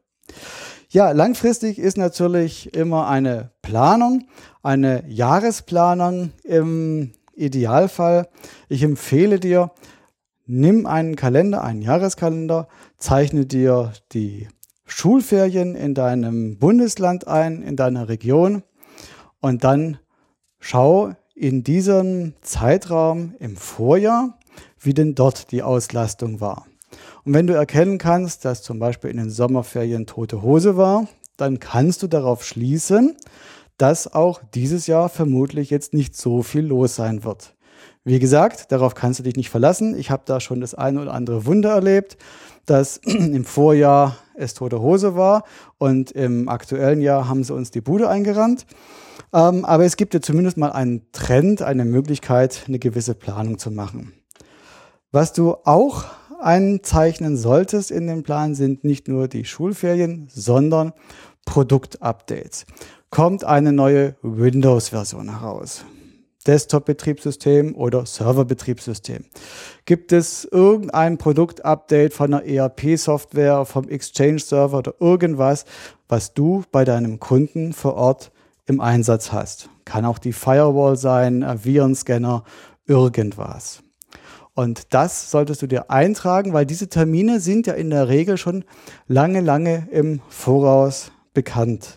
Ja, 0.90 1.12
langfristig 1.12 1.80
ist 1.80 1.98
natürlich 1.98 2.74
immer 2.74 3.08
eine 3.08 3.52
Planung, 3.62 4.28
eine 4.64 5.04
Jahresplanung 5.08 6.32
im 6.44 7.12
Idealfall. 7.38 8.28
Ich 8.68 8.84
empfehle 8.84 9.40
dir, 9.40 9.72
nimm 10.46 10.86
einen 10.86 11.16
Kalender, 11.16 11.64
einen 11.64 11.82
Jahreskalender, 11.82 12.68
zeichne 12.98 13.46
dir 13.46 13.94
die 14.14 14.48
Schulferien 14.86 15.76
in 15.76 15.94
deinem 15.94 16.58
Bundesland 16.58 17.28
ein, 17.28 17.62
in 17.62 17.76
deiner 17.76 18.10
Region 18.10 18.64
und 19.42 19.64
dann 19.64 20.00
schau 20.60 21.14
in 21.36 21.64
diesem 21.64 22.34
Zeitraum 22.42 23.36
im 23.40 23.58
Vorjahr, 23.58 24.40
wie 24.80 24.94
denn 24.94 25.14
dort 25.14 25.52
die 25.52 25.62
Auslastung 25.62 26.42
war. 26.42 26.66
Und 27.26 27.34
wenn 27.34 27.48
du 27.48 27.54
erkennen 27.54 27.98
kannst, 27.98 28.46
dass 28.46 28.64
zum 28.64 28.80
Beispiel 28.80 29.10
in 29.10 29.18
den 29.18 29.30
Sommerferien 29.30 30.08
tote 30.08 30.42
Hose 30.42 30.78
war, 30.78 31.08
dann 31.36 31.60
kannst 31.60 32.02
du 32.02 32.08
darauf 32.08 32.44
schließen, 32.44 33.16
dass 33.78 34.14
auch 34.14 34.42
dieses 34.54 34.88
Jahr 34.88 35.10
vermutlich 35.10 35.70
jetzt 35.70 35.94
nicht 35.94 36.16
so 36.16 36.42
viel 36.42 36.66
los 36.66 36.96
sein 36.96 37.24
wird. 37.24 37.56
Wie 38.04 38.20
gesagt, 38.20 38.72
darauf 38.72 38.96
kannst 38.96 39.20
du 39.20 39.24
dich 39.24 39.36
nicht 39.36 39.50
verlassen. 39.50 39.98
Ich 39.98 40.12
habe 40.12 40.24
da 40.26 40.40
schon 40.40 40.62
das 40.62 40.74
eine 40.74 41.02
oder 41.02 41.14
andere 41.14 41.46
Wunder 41.46 41.72
erlebt, 41.72 42.18
dass 42.66 42.98
im 43.06 43.44
Vorjahr 43.44 44.16
es 44.36 44.54
tote 44.54 44.82
Hose 44.82 45.16
war 45.16 45.44
und 45.78 46.12
im 46.12 46.48
aktuellen 46.48 47.02
Jahr 47.02 47.28
haben 47.28 47.44
sie 47.44 47.54
uns 47.54 47.72
die 47.72 47.82
Bude 47.82 48.08
eingerannt. 48.10 48.66
Ähm, 49.34 49.66
aber 49.66 49.84
es 49.84 49.98
gibt 49.98 50.14
ja 50.14 50.22
zumindest 50.22 50.58
mal 50.58 50.72
einen 50.72 51.12
Trend, 51.12 51.62
eine 51.62 51.86
Möglichkeit, 51.86 52.64
eine 52.68 52.80
gewisse 52.80 53.14
Planung 53.14 53.58
zu 53.58 53.72
machen. 53.72 54.14
Was 55.12 55.34
du 55.34 55.56
auch 55.66 56.06
einzeichnen 56.40 57.36
solltest 57.36 57.92
in 57.92 58.08
dem 58.08 58.24
Plan 58.24 58.56
sind 58.56 58.84
nicht 58.84 59.08
nur 59.08 59.28
die 59.28 59.44
Schulferien, 59.44 60.28
sondern 60.32 60.94
Produktupdates 61.46 62.66
kommt 63.10 63.44
eine 63.44 63.72
neue 63.72 64.16
Windows-Version 64.22 65.40
heraus. 65.40 65.86
Desktop-Betriebssystem 66.46 67.76
oder 67.76 68.06
Server-Betriebssystem. 68.06 69.26
Gibt 69.86 70.14
es 70.14 70.46
irgendein 70.46 71.18
Produktupdate 71.18 72.14
von 72.14 72.34
einer 72.34 72.46
ERP-Software, 72.46 73.66
vom 73.66 73.90
Exchange-Server 73.90 74.78
oder 74.78 74.94
irgendwas, 75.00 75.66
was 76.08 76.34
du 76.34 76.64
bei 76.72 76.86
deinem 76.86 77.20
Kunden 77.20 77.74
vor 77.74 77.96
Ort 77.96 78.32
im 78.66 78.80
Einsatz 78.80 79.32
hast? 79.32 79.70
Kann 79.84 80.06
auch 80.06 80.20
die 80.20 80.34
Firewall 80.34 80.96
sein, 80.96 81.44
ein 81.44 81.64
Virenscanner, 81.66 82.44
irgendwas. 82.86 83.84
Und 84.54 84.94
das 84.94 85.30
solltest 85.30 85.62
du 85.62 85.68
dir 85.68 85.92
eintragen, 85.92 86.54
weil 86.54 86.66
diese 86.66 86.88
Termine 86.88 87.42
sind 87.42 87.68
ja 87.68 87.74
in 87.74 87.90
der 87.90 88.08
Regel 88.08 88.38
schon 88.38 88.64
lange, 89.08 89.42
lange 89.42 89.88
im 89.92 90.22
Voraus 90.30 91.12
bekannt 91.34 91.96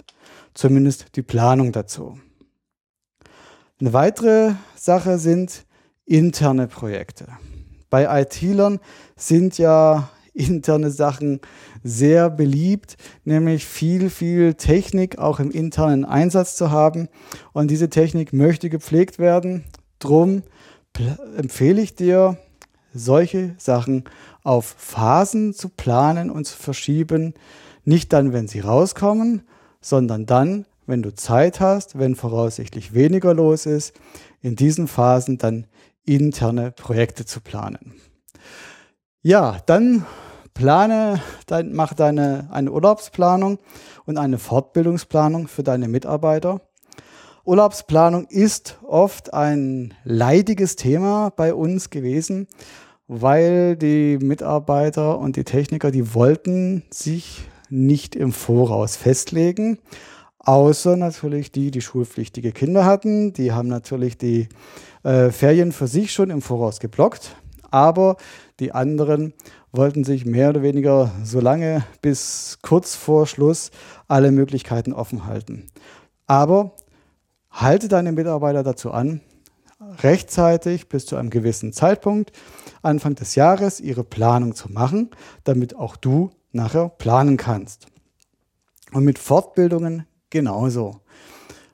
zumindest 0.54 1.16
die 1.16 1.22
Planung 1.22 1.72
dazu. 1.72 2.18
Eine 3.80 3.92
weitere 3.92 4.54
Sache 4.76 5.18
sind 5.18 5.64
interne 6.04 6.66
Projekte. 6.66 7.28
Bei 7.88 8.22
IT-Lern 8.22 8.78
sind 9.16 9.58
ja 9.58 10.10
interne 10.34 10.90
Sachen 10.90 11.40
sehr 11.82 12.30
beliebt, 12.30 12.96
nämlich 13.24 13.64
viel, 13.64 14.10
viel 14.10 14.54
Technik 14.54 15.18
auch 15.18 15.40
im 15.40 15.50
internen 15.50 16.04
Einsatz 16.04 16.56
zu 16.56 16.70
haben. 16.70 17.08
Und 17.52 17.70
diese 17.70 17.88
Technik 17.88 18.32
möchte 18.32 18.70
gepflegt 18.70 19.18
werden. 19.18 19.64
Drum 19.98 20.42
empfehle 21.36 21.80
ich 21.80 21.94
dir, 21.94 22.36
solche 22.92 23.54
Sachen 23.58 24.04
auf 24.42 24.74
Phasen 24.76 25.54
zu 25.54 25.68
planen 25.68 26.30
und 26.30 26.46
zu 26.46 26.56
verschieben. 26.56 27.34
Nicht 27.84 28.12
dann, 28.12 28.32
wenn 28.32 28.48
sie 28.48 28.60
rauskommen, 28.60 29.42
sondern 29.80 30.26
dann, 30.26 30.66
wenn 30.86 31.02
du 31.02 31.14
Zeit 31.14 31.60
hast, 31.60 31.98
wenn 31.98 32.16
voraussichtlich 32.16 32.94
weniger 32.94 33.34
los 33.34 33.66
ist, 33.66 33.94
in 34.42 34.56
diesen 34.56 34.88
Phasen 34.88 35.38
dann 35.38 35.66
interne 36.04 36.72
Projekte 36.72 37.24
zu 37.24 37.40
planen. 37.40 37.94
Ja, 39.22 39.58
dann 39.66 40.06
plane, 40.54 41.20
dann 41.46 41.72
mach 41.72 41.94
deine 41.94 42.48
eine 42.50 42.72
Urlaubsplanung 42.72 43.58
und 44.06 44.18
eine 44.18 44.38
Fortbildungsplanung 44.38 45.48
für 45.48 45.62
deine 45.62 45.88
Mitarbeiter. 45.88 46.62
Urlaubsplanung 47.44 48.26
ist 48.28 48.78
oft 48.86 49.32
ein 49.32 49.94
leidiges 50.04 50.76
Thema 50.76 51.30
bei 51.30 51.54
uns 51.54 51.90
gewesen, 51.90 52.48
weil 53.08 53.76
die 53.76 54.18
Mitarbeiter 54.20 55.18
und 55.18 55.36
die 55.36 55.44
Techniker, 55.44 55.90
die 55.90 56.14
wollten 56.14 56.84
sich 56.90 57.49
nicht 57.70 58.16
im 58.16 58.32
Voraus 58.32 58.96
festlegen. 58.96 59.78
Außer 60.38 60.96
natürlich 60.96 61.52
die, 61.52 61.70
die 61.70 61.80
schulpflichtige 61.80 62.52
Kinder 62.52 62.84
hatten. 62.84 63.32
Die 63.32 63.52
haben 63.52 63.68
natürlich 63.68 64.16
die 64.16 64.48
äh, 65.02 65.30
Ferien 65.30 65.72
für 65.72 65.86
sich 65.86 66.12
schon 66.12 66.30
im 66.30 66.42
Voraus 66.42 66.80
geblockt. 66.80 67.36
Aber 67.70 68.16
die 68.58 68.72
anderen 68.72 69.32
wollten 69.72 70.02
sich 70.02 70.26
mehr 70.26 70.50
oder 70.50 70.62
weniger 70.62 71.12
so 71.22 71.40
lange 71.40 71.84
bis 72.02 72.58
kurz 72.62 72.94
vor 72.96 73.26
Schluss 73.26 73.70
alle 74.08 74.32
Möglichkeiten 74.32 74.92
offen 74.92 75.26
halten. 75.26 75.66
Aber 76.26 76.72
halte 77.50 77.88
deine 77.88 78.12
Mitarbeiter 78.12 78.62
dazu 78.62 78.90
an, 78.90 79.20
rechtzeitig 80.02 80.88
bis 80.88 81.06
zu 81.06 81.16
einem 81.16 81.30
gewissen 81.30 81.72
Zeitpunkt 81.72 82.32
Anfang 82.82 83.14
des 83.14 83.34
Jahres 83.34 83.80
ihre 83.80 84.04
Planung 84.04 84.54
zu 84.54 84.70
machen, 84.72 85.10
damit 85.44 85.76
auch 85.76 85.96
du 85.96 86.30
nachher 86.52 86.88
planen 86.88 87.36
kannst. 87.36 87.86
Und 88.92 89.04
mit 89.04 89.18
Fortbildungen 89.18 90.06
genauso. 90.30 91.00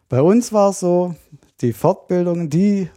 Bei 0.09 0.23
uns 0.23 0.53
war 0.53 0.71
es 0.71 0.81
so, 0.81 1.15
die 1.61 1.73
Fortbildungen, 1.73 2.51
die, 2.51 2.89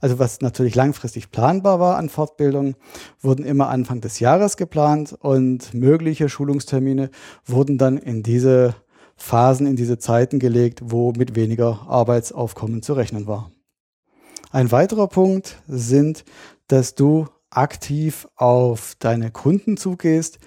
also 0.00 0.18
was 0.18 0.40
natürlich 0.40 0.74
langfristig 0.74 1.30
planbar 1.30 1.78
war 1.80 1.96
an 1.96 2.08
Fortbildungen, 2.08 2.74
wurden 3.20 3.44
immer 3.44 3.68
Anfang 3.68 4.00
des 4.00 4.20
Jahres 4.20 4.56
geplant 4.56 5.16
und 5.20 5.72
mögliche 5.72 6.28
Schulungstermine 6.28 7.10
wurden 7.46 7.78
dann 7.78 7.96
in 7.96 8.22
diese 8.22 8.74
Phasen, 9.16 9.66
in 9.66 9.76
diese 9.76 9.98
Zeiten 9.98 10.38
gelegt, 10.38 10.80
wo 10.84 11.12
mit 11.12 11.34
weniger 11.36 11.86
Arbeitsaufkommen 11.88 12.82
zu 12.82 12.94
rechnen 12.94 13.26
war. 13.26 13.50
Ein 14.50 14.72
weiterer 14.72 15.06
Punkt 15.06 15.62
sind, 15.68 16.24
dass 16.66 16.94
du 16.94 17.26
aktiv 17.50 18.26
auf 18.36 18.96
deine 18.98 19.30
Kunden 19.30 19.76
zugehst 19.76 20.38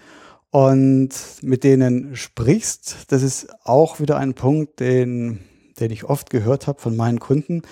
und 0.54 1.10
mit 1.42 1.64
denen 1.64 2.16
sprichst. 2.16 3.08
Das 3.12 3.24
ist 3.24 3.48
auch 3.64 4.00
wieder 4.00 4.18
ein 4.18 4.36
Punkt, 4.36 4.80
den, 4.80 5.40
den 5.80 5.90
ich 5.90 6.04
oft 6.04 6.30
gehört 6.30 6.68
habe 6.68 6.80
von 6.80 6.96
meinen 6.96 7.20
Kunden. 7.20 7.64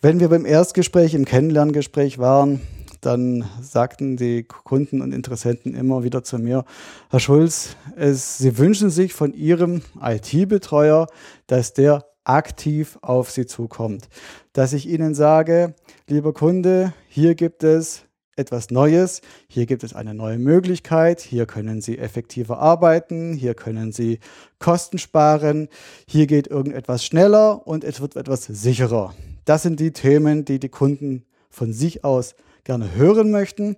Wenn 0.00 0.20
wir 0.20 0.28
beim 0.28 0.46
Erstgespräch, 0.46 1.14
im 1.14 1.24
Kennenlerngespräch 1.24 2.18
waren, 2.20 2.60
dann 3.00 3.44
sagten 3.60 4.16
die 4.16 4.44
Kunden 4.44 5.00
und 5.00 5.12
Interessenten 5.12 5.74
immer 5.74 6.04
wieder 6.04 6.22
zu 6.22 6.38
mir, 6.38 6.64
Herr 7.10 7.18
Schulz, 7.18 7.74
es, 7.96 8.38
Sie 8.38 8.56
wünschen 8.56 8.90
sich 8.90 9.14
von 9.14 9.34
Ihrem 9.34 9.82
IT-Betreuer, 10.00 11.08
dass 11.48 11.74
der 11.74 12.06
aktiv 12.22 13.00
auf 13.02 13.32
Sie 13.32 13.46
zukommt. 13.46 14.08
Dass 14.52 14.74
ich 14.74 14.88
Ihnen 14.88 15.16
sage, 15.16 15.74
lieber 16.06 16.32
Kunde, 16.32 16.92
hier 17.08 17.34
gibt 17.34 17.64
es 17.64 18.04
etwas 18.36 18.70
Neues, 18.70 19.20
hier 19.48 19.66
gibt 19.66 19.84
es 19.84 19.94
eine 19.94 20.14
neue 20.14 20.38
Möglichkeit, 20.38 21.20
hier 21.20 21.46
können 21.46 21.80
Sie 21.80 21.98
effektiver 21.98 22.58
arbeiten, 22.58 23.34
hier 23.34 23.54
können 23.54 23.92
Sie 23.92 24.20
Kosten 24.58 24.98
sparen, 24.98 25.68
hier 26.06 26.26
geht 26.26 26.46
irgendetwas 26.46 27.04
schneller 27.04 27.66
und 27.66 27.84
es 27.84 28.00
wird 28.00 28.16
etwas 28.16 28.44
sicherer. 28.44 29.14
Das 29.44 29.62
sind 29.62 29.80
die 29.80 29.92
Themen, 29.92 30.44
die 30.44 30.58
die 30.58 30.68
Kunden 30.68 31.24
von 31.50 31.72
sich 31.72 32.04
aus 32.04 32.34
gerne 32.64 32.94
hören 32.94 33.30
möchten. 33.30 33.76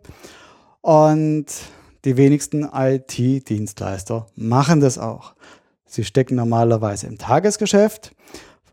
Und 0.80 1.46
die 2.04 2.16
wenigsten 2.16 2.68
IT-Dienstleister 2.72 4.26
machen 4.36 4.80
das 4.80 4.98
auch. 4.98 5.34
Sie 5.86 6.04
stecken 6.04 6.34
normalerweise 6.34 7.06
im 7.06 7.18
Tagesgeschäft 7.18 8.14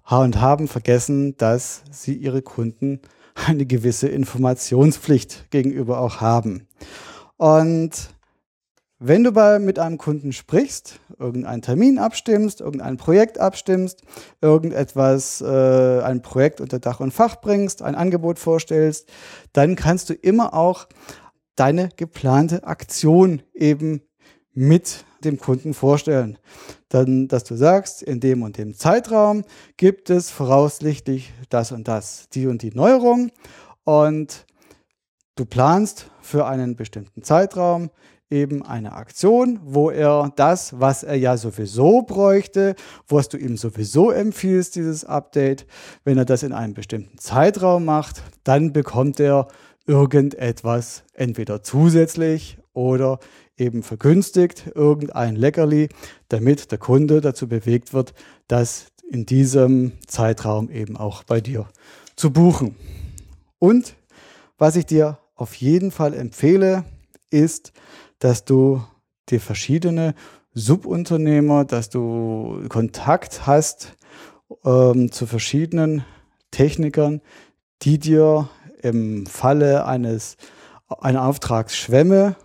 und 0.09 0.41
haben 0.41 0.67
vergessen, 0.67 1.38
dass 1.38 1.84
sie 1.89 2.13
ihre 2.13 2.41
Kunden 2.41 2.99
eine 3.48 3.66
gewisse 3.66 4.08
Informationspflicht 4.08 5.52
gegenüber 5.52 6.00
auch 6.00 6.22
haben. 6.22 6.68
Und 7.38 7.92
wenn 9.04 9.24
du 9.24 9.32
bei, 9.32 9.58
mit 9.58 9.80
einem 9.80 9.98
Kunden 9.98 10.32
sprichst, 10.32 11.00
irgendeinen 11.18 11.64
Termin 11.64 11.98
abstimmst, 11.98 12.62
irgendein 12.62 12.98
Projekt 12.98 13.39
abstimmst, 13.39 14.04
irgendetwas, 14.42 15.42
äh, 15.42 16.02
ein 16.02 16.22
Projekt 16.22 16.62
unter 16.62 16.78
Dach 16.78 17.00
und 17.00 17.12
Fach 17.12 17.42
bringst, 17.42 17.82
ein 17.82 17.96
Angebot 17.96 18.38
vorstellst, 18.38 19.10
dann 19.54 19.76
kannst 19.76 20.12
du 20.12 20.14
immer 20.14 20.54
auch 20.54 20.88
deine 21.56 21.89
geplante 21.98 22.64
Aktion 22.64 23.42
eben 23.56 24.02
mit 24.54 25.04
dem 25.26 25.38
Kunden 25.38 25.74
vorstellen. 25.74 26.38
Dann, 26.89 27.28
dass 27.28 27.43
du 27.43 27.55
sagst, 27.55 28.01
in 28.01 28.19
dem 28.19 28.43
und 28.43 28.57
dem 28.57 28.74
Zeitraum 28.74 29.43
gibt 29.78 30.09
es 30.09 30.30
voraussichtlich 30.30 31.34
das 31.49 31.72
und 31.72 31.88
das, 31.88 32.30
die 32.30 32.47
und 32.47 32.61
die 32.61 32.72
Neuerung 32.72 33.32
und 33.84 34.45
du 35.36 35.45
planst 35.45 36.11
für 36.22 36.45
einen 36.45 36.76
bestimmten 36.76 37.24
Zeitraum 37.24 37.89
eben 38.32 38.65
eine 38.65 38.93
Aktion, 38.93 39.59
wo 39.63 39.91
er 39.91 40.32
das, 40.36 40.80
was 40.80 41.03
er 41.03 41.15
ja 41.15 41.36
sowieso 41.38 42.01
bräuchte, 42.01 42.76
was 43.07 43.28
du 43.30 43.38
ihm 43.38 43.57
sowieso 43.57 44.09
empfiehlst, 44.09 44.76
dieses 44.76 45.03
Update, 45.03 45.67
wenn 46.05 46.17
er 46.17 46.26
das 46.26 46.43
in 46.43 46.53
einem 46.53 46.74
bestimmten 46.74 47.17
Zeitraum 47.17 47.86
macht, 47.86 48.24
dann 48.43 48.72
bekommt 48.72 49.19
er 49.19 49.47
irgendetwas 49.86 51.03
entweder 51.13 51.61
zusätzlich 51.61 52.57
oder 52.74 53.19
eben 53.62 53.84
vergünstigt, 53.84 54.72
irgendein 54.74 55.36
Leckerli, 55.36 55.89
damit 56.30 56.72
der 56.72 56.80
Kunde 56.80 57.22
dazu 57.22 57.47
bewegt 57.47 57.93
wird, 57.93 58.14
das 58.47 58.88
in 59.09 59.26
diesem 59.26 59.93
Zeitraum 60.07 60.70
eben 60.70 60.97
auch 60.97 61.24
bei 61.24 61.39
dir 61.39 61.68
zu 62.16 62.32
buchen. 62.32 62.76
Und 63.59 63.95
was 64.57 64.76
ich 64.76 64.86
dir 64.86 65.20
auf 65.36 65.53
jeden 65.55 65.91
Fall 65.91 66.14
empfehle, 66.14 66.84
ist, 67.30 67.72
dass 68.20 68.45
du 68.45 68.82
dir 69.30 69.39
verschiedene 69.39 70.16
Subunternehmer, 70.53 71.64
dass 71.66 71.89
du 71.89 72.64
Kontakt 72.68 73.45
hast 73.45 73.95
ähm, 74.66 75.12
zu 75.12 75.26
verschiedenen 75.28 76.03
Technikern, 76.51 77.22
die 77.84 77.99
dir 77.99 78.49
im 78.82 79.26
Falle 79.26 79.86
eines 79.86 80.36
einer 80.99 81.26
Auftragsschwemme 81.26 82.36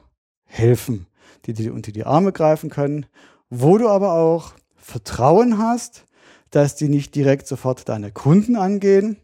helfen, 0.47 1.07
die 1.45 1.53
dir 1.53 1.75
unter 1.75 1.93
die 1.93 2.05
Arme 2.05 2.33
greifen 2.33 2.71
können, 2.71 3.07
wo 3.51 3.79
du 3.79 3.89
aber 3.89 4.15
auch 4.15 4.55
Vertrauen 4.77 5.59
hast, 5.59 6.05
dass 6.51 6.77
die 6.77 6.89
nicht 6.89 7.15
direkt 7.15 7.47
sofort 7.47 7.89
deine 7.89 8.13
Kunden 8.13 8.57
angehen 8.57 9.17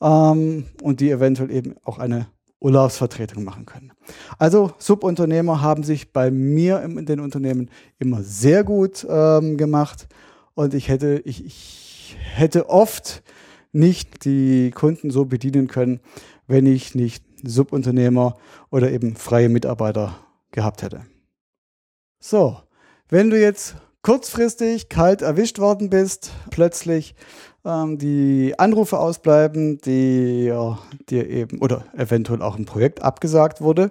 ähm, 0.00 0.66
und 0.82 1.00
die 1.00 1.10
eventuell 1.10 1.50
eben 1.50 1.74
auch 1.84 1.98
eine 1.98 2.28
Urlaubsvertretung 2.60 3.44
machen 3.44 3.66
können. 3.66 3.92
Also 4.38 4.72
Subunternehmer 4.78 5.60
haben 5.60 5.82
sich 5.82 6.12
bei 6.12 6.30
mir 6.30 6.82
in 6.82 7.04
den 7.04 7.20
Unternehmen 7.20 7.68
immer 7.98 8.22
sehr 8.22 8.64
gut 8.64 9.06
ähm, 9.08 9.58
gemacht 9.58 10.08
und 10.54 10.72
ich 10.72 10.88
hätte, 10.88 11.20
ich, 11.24 11.44
ich 11.44 12.16
hätte 12.18 12.70
oft 12.70 13.22
nicht 13.72 14.24
die 14.24 14.70
Kunden 14.70 15.10
so 15.10 15.24
bedienen 15.24 15.68
können, 15.68 16.00
wenn 16.46 16.66
ich 16.66 16.94
nicht 16.94 17.24
Subunternehmer 17.42 18.36
oder 18.70 18.90
eben 18.90 19.16
freie 19.16 19.48
Mitarbeiter 19.48 20.16
gehabt 20.54 20.82
hätte. 20.82 21.02
So, 22.20 22.56
wenn 23.08 23.28
du 23.28 23.38
jetzt 23.38 23.76
kurzfristig 24.02 24.88
kalt 24.88 25.20
erwischt 25.20 25.58
worden 25.58 25.90
bist, 25.90 26.32
plötzlich 26.50 27.14
ähm, 27.64 27.98
die 27.98 28.54
Anrufe 28.58 28.98
ausbleiben, 28.98 29.78
die 29.78 30.44
ja, 30.44 30.78
dir 31.10 31.28
eben 31.28 31.60
oder 31.60 31.84
eventuell 31.94 32.40
auch 32.40 32.56
ein 32.56 32.64
Projekt 32.64 33.02
abgesagt 33.02 33.60
wurde, 33.60 33.90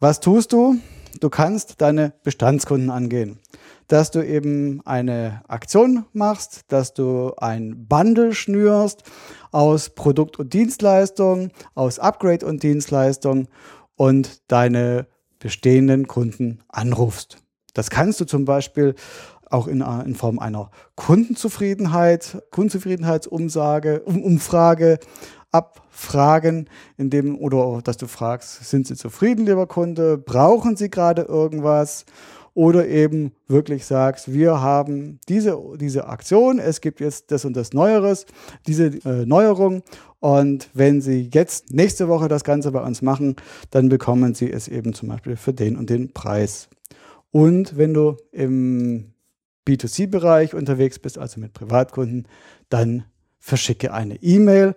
was 0.00 0.20
tust 0.20 0.52
du? 0.52 0.76
Du 1.20 1.30
kannst 1.30 1.80
deine 1.80 2.14
Bestandskunden 2.22 2.90
angehen 2.90 3.38
dass 3.88 4.10
du 4.10 4.26
eben 4.26 4.80
eine 4.84 5.42
Aktion 5.48 6.06
machst, 6.12 6.62
dass 6.68 6.94
du 6.94 7.32
ein 7.36 7.86
Bundle 7.86 8.34
schnürst 8.34 9.02
aus 9.50 9.90
Produkt 9.90 10.38
und 10.38 10.52
Dienstleistung, 10.52 11.50
aus 11.74 11.98
Upgrade 11.98 12.46
und 12.46 12.62
Dienstleistung 12.62 13.48
und 13.96 14.50
deine 14.50 15.06
bestehenden 15.44 16.08
Kunden 16.08 16.60
anrufst. 16.68 17.36
Das 17.74 17.90
kannst 17.90 18.18
du 18.18 18.24
zum 18.24 18.46
Beispiel 18.46 18.94
auch 19.50 19.66
in, 19.66 19.82
in 19.82 20.14
Form 20.14 20.38
einer 20.38 20.70
Kundenzufriedenheit, 20.96 22.42
Kundenzufriedenheitsumsage, 22.50 24.00
um, 24.06 24.22
Umfrage 24.22 24.98
abfragen, 25.52 26.70
indem 26.96 27.36
oder 27.36 27.82
dass 27.82 27.98
du 27.98 28.06
fragst, 28.06 28.64
sind 28.64 28.86
Sie 28.86 28.96
zufrieden, 28.96 29.44
lieber 29.44 29.66
Kunde? 29.66 30.16
Brauchen 30.16 30.76
Sie 30.76 30.88
gerade 30.88 31.22
irgendwas? 31.22 32.06
Oder 32.54 32.86
eben 32.88 33.32
wirklich 33.48 33.84
sagst, 33.84 34.32
wir 34.32 34.60
haben 34.60 35.18
diese, 35.28 35.60
diese 35.78 36.06
Aktion, 36.06 36.58
es 36.58 36.80
gibt 36.80 37.00
jetzt 37.00 37.30
das 37.30 37.44
und 37.44 37.56
das 37.56 37.72
Neueres, 37.72 38.26
diese 38.66 38.86
äh, 39.04 39.26
Neuerung 39.26 39.82
und 40.20 40.70
wenn 40.72 41.02
Sie 41.02 41.28
jetzt 41.34 41.74
nächste 41.74 42.08
Woche 42.08 42.28
das 42.28 42.44
Ganze 42.44 42.72
bei 42.72 42.82
uns 42.82 43.02
machen, 43.02 43.36
dann 43.70 43.90
bekommen 43.90 44.34
Sie 44.34 44.50
es 44.50 44.68
eben 44.68 44.94
zum 44.94 45.10
Beispiel 45.10 45.36
für 45.36 45.52
den 45.52 45.76
und 45.76 45.90
den 45.90 46.12
Preis. 46.12 46.68
Und 47.30 47.76
wenn 47.76 47.92
du 47.92 48.16
im 48.32 49.12
B2C-Bereich 49.66 50.54
unterwegs 50.54 50.98
bist, 50.98 51.18
also 51.18 51.40
mit 51.40 51.52
Privatkunden, 51.52 52.28
dann 52.68 53.04
verschicke 53.38 53.92
eine 53.92 54.22
E-Mail. 54.22 54.76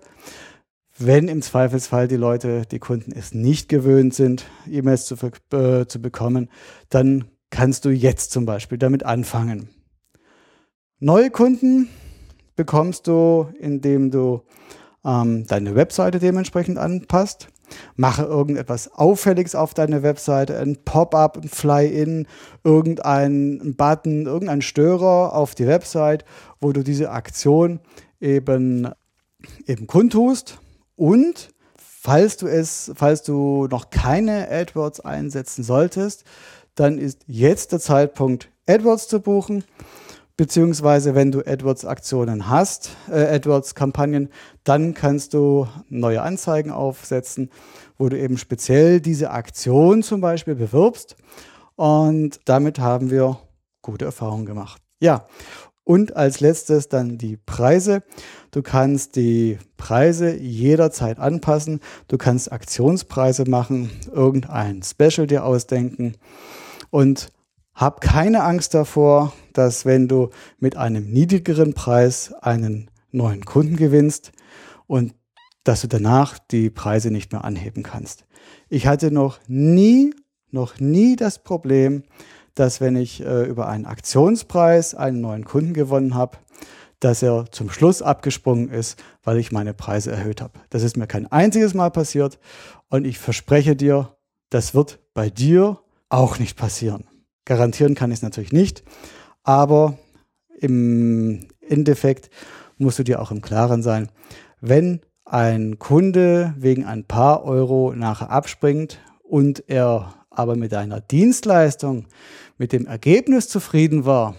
Wenn 0.98 1.28
im 1.28 1.42
Zweifelsfall 1.42 2.08
die 2.08 2.16
Leute, 2.16 2.64
die 2.70 2.80
Kunden 2.80 3.12
es 3.12 3.34
nicht 3.34 3.70
gewöhnt 3.70 4.16
sind, 4.16 4.48
E-Mails 4.70 5.06
zu, 5.06 5.16
äh, 5.54 5.86
zu 5.86 6.02
bekommen, 6.02 6.50
dann 6.90 7.26
kannst 7.50 7.86
du 7.86 7.90
jetzt 7.90 8.32
zum 8.32 8.46
Beispiel 8.46 8.78
damit 8.78 9.06
anfangen. 9.06 9.70
Neue 11.00 11.30
Kunden 11.30 11.90
bekommst 12.56 13.08
du, 13.08 13.48
indem 13.60 14.12
du 14.12 14.42
ähm, 15.06 15.46
deine 15.48 15.76
Webseite 15.76 16.20
dementsprechend 16.20 16.78
anpasst. 16.78 17.50
Mache 17.96 18.24
irgendetwas 18.24 18.94
Auffälliges 18.94 19.54
auf 19.54 19.74
deine 19.74 20.02
Webseite, 20.02 20.58
ein 20.58 20.84
Pop-up, 20.86 21.38
ein 21.38 21.50
Fly-in, 21.50 22.26
irgendein 22.64 23.76
Button, 23.78 24.26
irgendein 24.26 24.62
Störer 24.62 25.34
auf 25.34 25.54
die 25.54 25.68
Website, 25.68 26.24
wo 26.62 26.72
du 26.72 26.84
diese 26.84 27.12
Aktion 27.12 27.80
eben, 28.22 28.90
eben 29.66 29.86
kundtust. 29.86 30.60
Und 30.96 31.54
falls 31.78 32.38
du 32.38 32.48
es, 32.48 32.92
falls 32.96 33.24
du 33.24 33.68
noch 33.70 33.90
keine 33.90 34.50
AdWords 34.50 35.02
einsetzen 35.02 35.64
solltest, 35.64 36.24
dann 36.80 36.98
ist 37.00 37.24
jetzt 37.28 37.72
der 37.72 37.80
Zeitpunkt, 37.80 38.50
AdWords 38.68 39.08
zu 39.08 39.20
buchen. 39.20 39.64
Beziehungsweise, 40.38 41.16
wenn 41.16 41.32
du 41.32 41.40
AdWords-Aktionen 41.40 42.48
hast, 42.48 42.92
äh, 43.10 43.36
AdWords-Kampagnen, 43.36 44.30
dann 44.64 44.94
kannst 44.94 45.34
du 45.34 45.68
neue 45.90 46.22
Anzeigen 46.22 46.70
aufsetzen, 46.70 47.50
wo 47.98 48.08
du 48.08 48.20
eben 48.20 48.38
speziell 48.38 49.02
diese 49.02 49.32
Aktion 49.32 50.04
zum 50.04 50.22
Beispiel 50.22 50.54
bewirbst. 50.54 51.16
Und 51.76 52.40
damit 52.46 52.78
haben 52.78 53.10
wir 53.10 53.40
gute 53.82 54.06
Erfahrungen 54.06 54.46
gemacht. 54.46 54.80
Ja, 55.00 55.28
und 55.84 56.16
als 56.16 56.42
letztes 56.42 56.90
dann 56.90 57.18
die 57.18 57.38
Preise. 57.38 58.04
Du 58.52 58.62
kannst 58.62 59.16
die 59.16 59.58
Preise 59.78 60.36
jederzeit 60.36 61.18
anpassen. 61.18 61.80
Du 62.10 62.18
kannst 62.18 62.52
Aktionspreise 62.52 63.50
machen, 63.50 63.90
irgendein 64.14 64.84
Special 64.84 65.26
dir 65.26 65.46
ausdenken. 65.46 66.16
Und 66.90 67.30
hab 67.74 68.02
keine 68.02 68.44
Angst 68.44 68.74
davor, 68.74 69.34
dass 69.54 69.86
wenn 69.86 70.08
du 70.08 70.30
mit 70.58 70.76
einem 70.78 71.12
niedrigeren 71.12 71.74
Preis 71.74 72.34
einen 72.42 72.90
neuen 73.12 73.46
Kunden 73.46 73.76
gewinnst 73.76 74.32
und 74.88 75.14
dass 75.64 75.82
du 75.82 75.88
danach 75.88 76.40
die 76.40 76.70
Preise 76.70 77.12
nicht 77.12 77.32
mehr 77.32 77.44
anheben 77.44 77.84
kannst. 77.84 78.26
Ich 78.70 78.88
hatte 78.88 79.12
noch 79.12 79.40
nie, 79.48 80.14
noch 80.50 80.80
nie 80.80 81.16
das 81.16 81.44
Problem, 81.44 82.04
dass 82.56 82.82
wenn 82.82 82.96
ich 82.96 83.24
äh, 83.24 83.44
über 83.44 83.68
einen 83.68 83.86
Aktionspreis 83.86 84.96
einen 84.96 85.22
neuen 85.22 85.46
Kunden 85.46 85.74
gewonnen 85.74 86.16
habe, 86.16 86.38
dass 87.00 87.22
er 87.22 87.46
zum 87.52 87.70
Schluss 87.70 88.02
abgesprungen 88.02 88.70
ist, 88.70 89.02
weil 89.24 89.38
ich 89.38 89.52
meine 89.52 89.74
Preise 89.74 90.12
erhöht 90.12 90.42
habe. 90.42 90.60
Das 90.70 90.82
ist 90.82 90.98
mir 90.98 91.06
kein 91.06 91.32
einziges 91.32 91.74
Mal 91.74 91.92
passiert 91.92 92.40
und 92.90 93.06
ich 93.06 93.20
verspreche 93.20 93.76
dir, 93.76 94.18
das 94.50 94.74
wird 94.74 95.00
bei 95.14 95.30
dir 95.30 95.80
auch 96.10 96.40
nicht 96.40 96.58
passieren. 96.58 97.06
Garantieren 97.46 97.96
kann 97.96 98.12
ich 98.12 98.18
es 98.18 98.24
natürlich 98.24 98.52
nicht, 98.52 98.84
aber 99.44 99.98
im 100.60 101.48
Endeffekt 101.62 102.30
musst 102.78 103.00
du 103.00 103.04
dir 103.04 103.22
auch 103.22 103.32
im 103.32 103.42
Klaren 103.42 103.84
sein, 103.84 104.10
wenn 104.60 105.02
ein 105.26 105.80
Kunde 105.80 106.54
wegen 106.58 106.86
ein 106.86 107.04
paar 107.04 107.44
Euro 107.44 107.94
nachher 107.96 108.32
abspringt 108.32 109.00
und 109.24 109.64
er 109.68 110.14
aber 110.30 110.56
mit 110.56 110.72
deiner 110.72 111.02
Dienstleistung, 111.02 112.08
mit 112.58 112.72
dem 112.72 112.86
Ergebnis 112.86 113.50
zufrieden 113.50 114.06
war, 114.06 114.36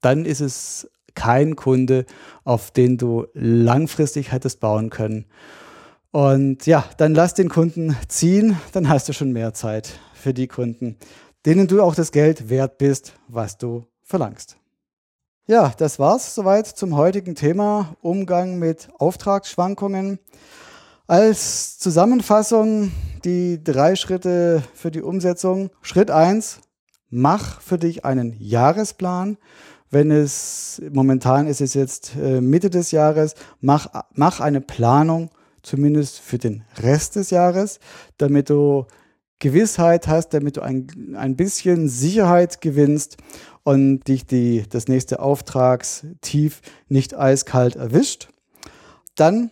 dann 0.00 0.24
ist 0.24 0.40
es 0.40 0.90
kein 1.14 1.54
Kunde, 1.54 2.06
auf 2.44 2.70
den 2.70 2.98
du 2.98 3.26
langfristig 3.34 4.32
hättest 4.32 4.60
bauen 4.60 4.90
können. 4.90 5.26
Und 6.10 6.66
ja, 6.66 6.84
dann 6.96 7.14
lass 7.14 7.34
den 7.34 7.48
Kunden 7.48 7.96
ziehen, 8.08 8.56
dann 8.72 8.88
hast 8.88 9.08
du 9.08 9.12
schon 9.12 9.32
mehr 9.32 9.54
Zeit 9.54 9.98
für 10.24 10.32
die 10.32 10.48
Kunden, 10.48 10.96
denen 11.44 11.66
du 11.66 11.82
auch 11.82 11.94
das 11.94 12.10
Geld 12.10 12.48
wert 12.48 12.78
bist, 12.78 13.12
was 13.28 13.58
du 13.58 13.84
verlangst. 14.02 14.56
Ja, 15.46 15.74
das 15.76 15.98
war's 15.98 16.34
soweit 16.34 16.66
zum 16.66 16.96
heutigen 16.96 17.34
Thema 17.34 17.94
Umgang 18.00 18.58
mit 18.58 18.88
Auftragsschwankungen. 18.98 20.18
Als 21.06 21.78
Zusammenfassung 21.78 22.90
die 23.22 23.62
drei 23.62 23.96
Schritte 23.96 24.62
für 24.72 24.90
die 24.90 25.02
Umsetzung. 25.02 25.68
Schritt 25.82 26.10
eins: 26.10 26.60
mach 27.10 27.60
für 27.60 27.76
dich 27.76 28.06
einen 28.06 28.34
Jahresplan. 28.38 29.36
Wenn 29.90 30.10
es 30.10 30.80
momentan 30.90 31.46
ist 31.46 31.60
es 31.60 31.74
jetzt 31.74 32.16
äh, 32.16 32.40
Mitte 32.40 32.70
des 32.70 32.92
Jahres, 32.92 33.34
mach, 33.60 33.88
mach 34.14 34.40
eine 34.40 34.62
Planung, 34.62 35.28
zumindest 35.62 36.18
für 36.20 36.38
den 36.38 36.64
Rest 36.78 37.16
des 37.16 37.28
Jahres, 37.28 37.78
damit 38.16 38.48
du 38.48 38.86
Gewissheit 39.44 40.08
hast, 40.08 40.30
damit 40.30 40.56
du 40.56 40.62
ein, 40.62 41.14
ein 41.18 41.36
bisschen 41.36 41.90
Sicherheit 41.90 42.62
gewinnst 42.62 43.18
und 43.62 44.08
dich 44.08 44.24
die, 44.26 44.64
das 44.66 44.88
nächste 44.88 45.20
Auftragstief 45.20 46.62
nicht 46.88 47.14
eiskalt 47.14 47.76
erwischt. 47.76 48.30
Dann 49.16 49.50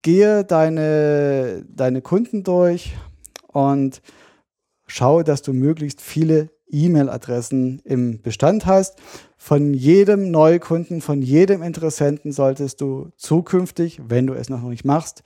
gehe 0.00 0.42
deine, 0.42 1.66
deine 1.68 2.00
Kunden 2.00 2.44
durch 2.44 2.96
und 3.48 4.00
schaue, 4.86 5.22
dass 5.22 5.42
du 5.42 5.52
möglichst 5.52 6.00
viele 6.00 6.48
E-Mail-Adressen 6.70 7.80
im 7.84 8.22
Bestand 8.22 8.64
hast. 8.64 8.96
Von 9.36 9.74
jedem 9.74 10.30
Neukunden, 10.30 11.02
von 11.02 11.20
jedem 11.20 11.62
Interessenten 11.62 12.32
solltest 12.32 12.80
du 12.80 13.10
zukünftig, 13.18 14.00
wenn 14.08 14.26
du 14.26 14.32
es 14.32 14.48
noch 14.48 14.62
nicht 14.62 14.86
machst, 14.86 15.22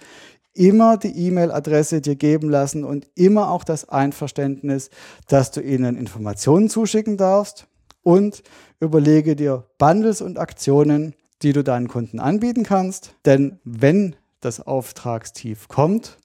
immer 0.55 0.97
die 0.97 1.27
E-Mail-Adresse 1.27 2.01
dir 2.01 2.17
geben 2.17 2.51
lassen 2.51 2.85
und 2.85 3.09
immer 3.15 3.51
auch 3.51 3.65
das 3.65 3.89
Einverständnis, 3.89 4.91
dass 5.29 5.51
du 5.51 5.61
ihnen 5.61 5.97
Informationen 5.97 6.69
zuschicken 6.69 7.17
darfst 7.17 7.67
und 8.03 8.43
überlege 8.81 9.37
dir 9.37 9.67
Bundles 9.79 10.21
und 10.21 10.39
Aktionen, 10.39 11.15
die 11.43 11.53
du 11.53 11.63
deinen 11.63 11.89
Kunden 11.89 12.19
anbieten 12.19 12.65
kannst. 12.65 13.15
Denn 13.25 13.61
wenn 13.65 14.17
das 14.41 14.61
Auftragstief 14.67 15.69
kommt, 15.69 16.19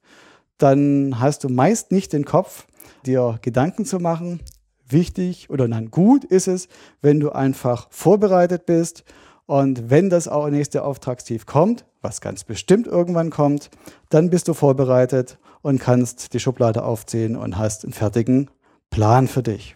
dann 0.57 1.19
hast 1.19 1.43
du 1.43 1.49
meist 1.49 1.91
nicht 1.91 2.13
den 2.13 2.25
Kopf, 2.25 2.65
dir 3.05 3.39
Gedanken 3.41 3.85
zu 3.85 3.99
machen. 3.99 4.39
Wichtig 4.87 5.49
oder 5.49 5.67
nein, 5.67 5.89
gut 5.91 6.23
ist 6.23 6.47
es, 6.47 6.67
wenn 7.01 7.19
du 7.19 7.31
einfach 7.31 7.87
vorbereitet 7.89 8.65
bist 8.65 9.03
und 9.45 9.89
wenn 9.89 10.09
das 10.09 10.29
nächste 10.49 10.83
Auftragstief 10.83 11.45
kommt, 11.45 11.85
was 12.01 12.21
ganz 12.21 12.43
bestimmt 12.43 12.87
irgendwann 12.87 13.29
kommt, 13.29 13.69
dann 14.09 14.29
bist 14.29 14.47
du 14.47 14.53
vorbereitet 14.53 15.37
und 15.61 15.79
kannst 15.79 16.33
die 16.33 16.39
Schublade 16.39 16.83
aufziehen 16.83 17.35
und 17.35 17.57
hast 17.57 17.83
einen 17.83 17.93
fertigen 17.93 18.49
Plan 18.89 19.27
für 19.27 19.43
dich. 19.43 19.75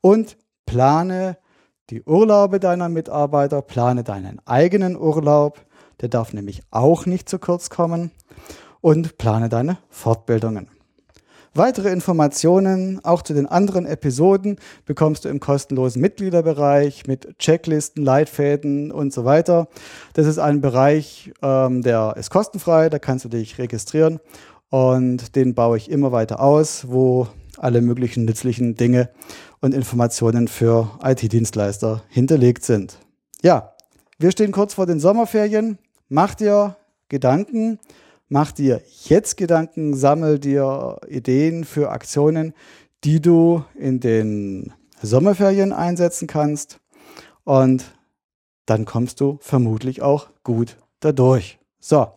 Und 0.00 0.36
plane 0.66 1.36
die 1.90 2.02
Urlaube 2.02 2.60
deiner 2.60 2.88
Mitarbeiter, 2.88 3.62
plane 3.62 4.04
deinen 4.04 4.40
eigenen 4.46 4.96
Urlaub, 4.96 5.64
der 6.00 6.08
darf 6.08 6.32
nämlich 6.32 6.62
auch 6.70 7.06
nicht 7.06 7.28
zu 7.28 7.38
kurz 7.38 7.70
kommen 7.70 8.10
und 8.80 9.18
plane 9.18 9.48
deine 9.48 9.78
Fortbildungen. 9.88 10.68
Weitere 11.58 11.90
Informationen 11.90 13.04
auch 13.04 13.22
zu 13.22 13.34
den 13.34 13.46
anderen 13.46 13.84
Episoden 13.84 14.60
bekommst 14.86 15.24
du 15.24 15.28
im 15.28 15.40
kostenlosen 15.40 16.00
Mitgliederbereich 16.00 17.08
mit 17.08 17.36
Checklisten, 17.40 18.04
Leitfäden 18.04 18.92
und 18.92 19.12
so 19.12 19.24
weiter. 19.24 19.66
Das 20.12 20.28
ist 20.28 20.38
ein 20.38 20.60
Bereich, 20.60 21.32
ähm, 21.42 21.82
der 21.82 22.14
ist 22.16 22.30
kostenfrei, 22.30 22.88
da 22.90 23.00
kannst 23.00 23.24
du 23.24 23.28
dich 23.28 23.58
registrieren 23.58 24.20
und 24.70 25.34
den 25.34 25.56
baue 25.56 25.78
ich 25.78 25.90
immer 25.90 26.12
weiter 26.12 26.38
aus, 26.38 26.86
wo 26.90 27.26
alle 27.56 27.80
möglichen 27.80 28.24
nützlichen 28.24 28.76
Dinge 28.76 29.10
und 29.60 29.74
Informationen 29.74 30.46
für 30.46 30.88
IT-Dienstleister 31.02 32.04
hinterlegt 32.08 32.64
sind. 32.64 32.98
Ja, 33.42 33.72
wir 34.20 34.30
stehen 34.30 34.52
kurz 34.52 34.74
vor 34.74 34.86
den 34.86 35.00
Sommerferien. 35.00 35.78
Mach 36.08 36.36
dir 36.36 36.76
Gedanken, 37.08 37.80
mach 38.28 38.52
dir 38.52 38.82
jetzt 39.04 39.36
Gedanken, 39.36 39.94
sammel 39.94 40.38
dir 40.38 40.98
Ideen 41.08 41.64
für 41.64 41.90
Aktionen, 41.90 42.54
die 43.04 43.20
du 43.20 43.64
in 43.74 44.00
den 44.00 44.72
Sommerferien 45.02 45.72
einsetzen 45.72 46.26
kannst 46.26 46.80
und 47.44 47.84
dann 48.66 48.84
kommst 48.84 49.20
du 49.20 49.38
vermutlich 49.40 50.02
auch 50.02 50.28
gut 50.42 50.76
dadurch. 51.00 51.58
So, 51.80 52.08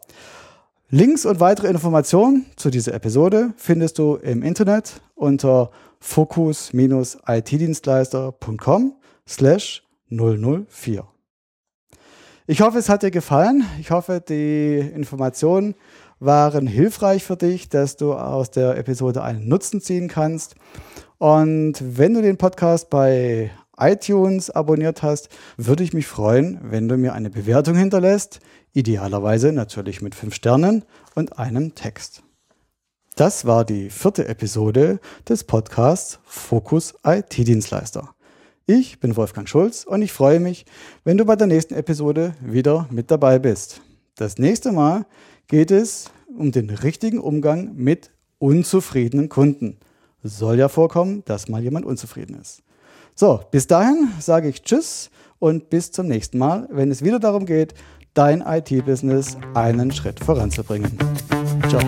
Links 0.89 1.25
und 1.25 1.39
weitere 1.39 1.67
Informationen 1.67 2.47
zu 2.57 2.69
dieser 2.69 2.93
Episode 2.93 3.53
findest 3.55 3.97
du 3.97 4.15
im 4.15 4.43
Internet 4.43 4.99
unter 5.15 5.71
focus-itdienstleister.com 6.01 8.95
slash 9.25 9.83
004. 10.09 11.07
Ich 12.47 12.59
hoffe, 12.59 12.79
es 12.79 12.89
hat 12.89 13.03
dir 13.03 13.11
gefallen. 13.11 13.63
Ich 13.79 13.91
hoffe, 13.91 14.21
die 14.27 14.79
Informationen 14.79 15.75
waren 16.21 16.67
hilfreich 16.67 17.23
für 17.23 17.35
dich, 17.35 17.67
dass 17.67 17.97
du 17.97 18.13
aus 18.13 18.51
der 18.51 18.77
Episode 18.77 19.23
einen 19.23 19.47
Nutzen 19.47 19.81
ziehen 19.81 20.07
kannst. 20.07 20.55
Und 21.17 21.73
wenn 21.81 22.13
du 22.13 22.21
den 22.21 22.37
Podcast 22.37 22.89
bei 22.91 23.51
iTunes 23.77 24.51
abonniert 24.51 25.01
hast, 25.01 25.29
würde 25.57 25.83
ich 25.83 25.93
mich 25.93 26.05
freuen, 26.05 26.59
wenn 26.63 26.87
du 26.87 26.95
mir 26.95 27.13
eine 27.13 27.31
Bewertung 27.31 27.75
hinterlässt. 27.75 28.39
Idealerweise 28.73 29.51
natürlich 29.51 30.01
mit 30.03 30.13
fünf 30.13 30.35
Sternen 30.35 30.85
und 31.15 31.39
einem 31.39 31.73
Text. 31.73 32.21
Das 33.15 33.45
war 33.45 33.65
die 33.65 33.89
vierte 33.89 34.27
Episode 34.27 34.99
des 35.27 35.43
Podcasts 35.43 36.19
Fokus 36.23 36.93
IT-Dienstleister. 37.03 38.13
Ich 38.67 38.99
bin 38.99 39.17
Wolfgang 39.17 39.49
Schulz 39.49 39.85
und 39.85 40.03
ich 40.03 40.13
freue 40.13 40.39
mich, 40.39 40.65
wenn 41.03 41.17
du 41.17 41.25
bei 41.25 41.35
der 41.35 41.47
nächsten 41.47 41.73
Episode 41.73 42.35
wieder 42.41 42.87
mit 42.91 43.09
dabei 43.09 43.39
bist. 43.39 43.81
Das 44.15 44.37
nächste 44.37 44.71
Mal 44.71 45.05
geht 45.47 45.71
es 45.71 46.11
um 46.37 46.51
den 46.51 46.69
richtigen 46.69 47.19
Umgang 47.19 47.75
mit 47.75 48.11
unzufriedenen 48.39 49.29
Kunden. 49.29 49.77
Soll 50.23 50.59
ja 50.59 50.69
vorkommen, 50.69 51.23
dass 51.25 51.47
mal 51.47 51.61
jemand 51.61 51.85
unzufrieden 51.85 52.39
ist. 52.39 52.63
So, 53.15 53.41
bis 53.51 53.67
dahin 53.67 54.09
sage 54.19 54.49
ich 54.49 54.63
Tschüss 54.63 55.09
und 55.39 55.69
bis 55.69 55.91
zum 55.91 56.07
nächsten 56.07 56.37
Mal, 56.37 56.67
wenn 56.71 56.91
es 56.91 57.03
wieder 57.03 57.19
darum 57.19 57.45
geht, 57.45 57.73
dein 58.13 58.41
IT-Business 58.41 59.37
einen 59.53 59.91
Schritt 59.91 60.23
voranzubringen. 60.23 60.97
Ciao. 61.69 61.81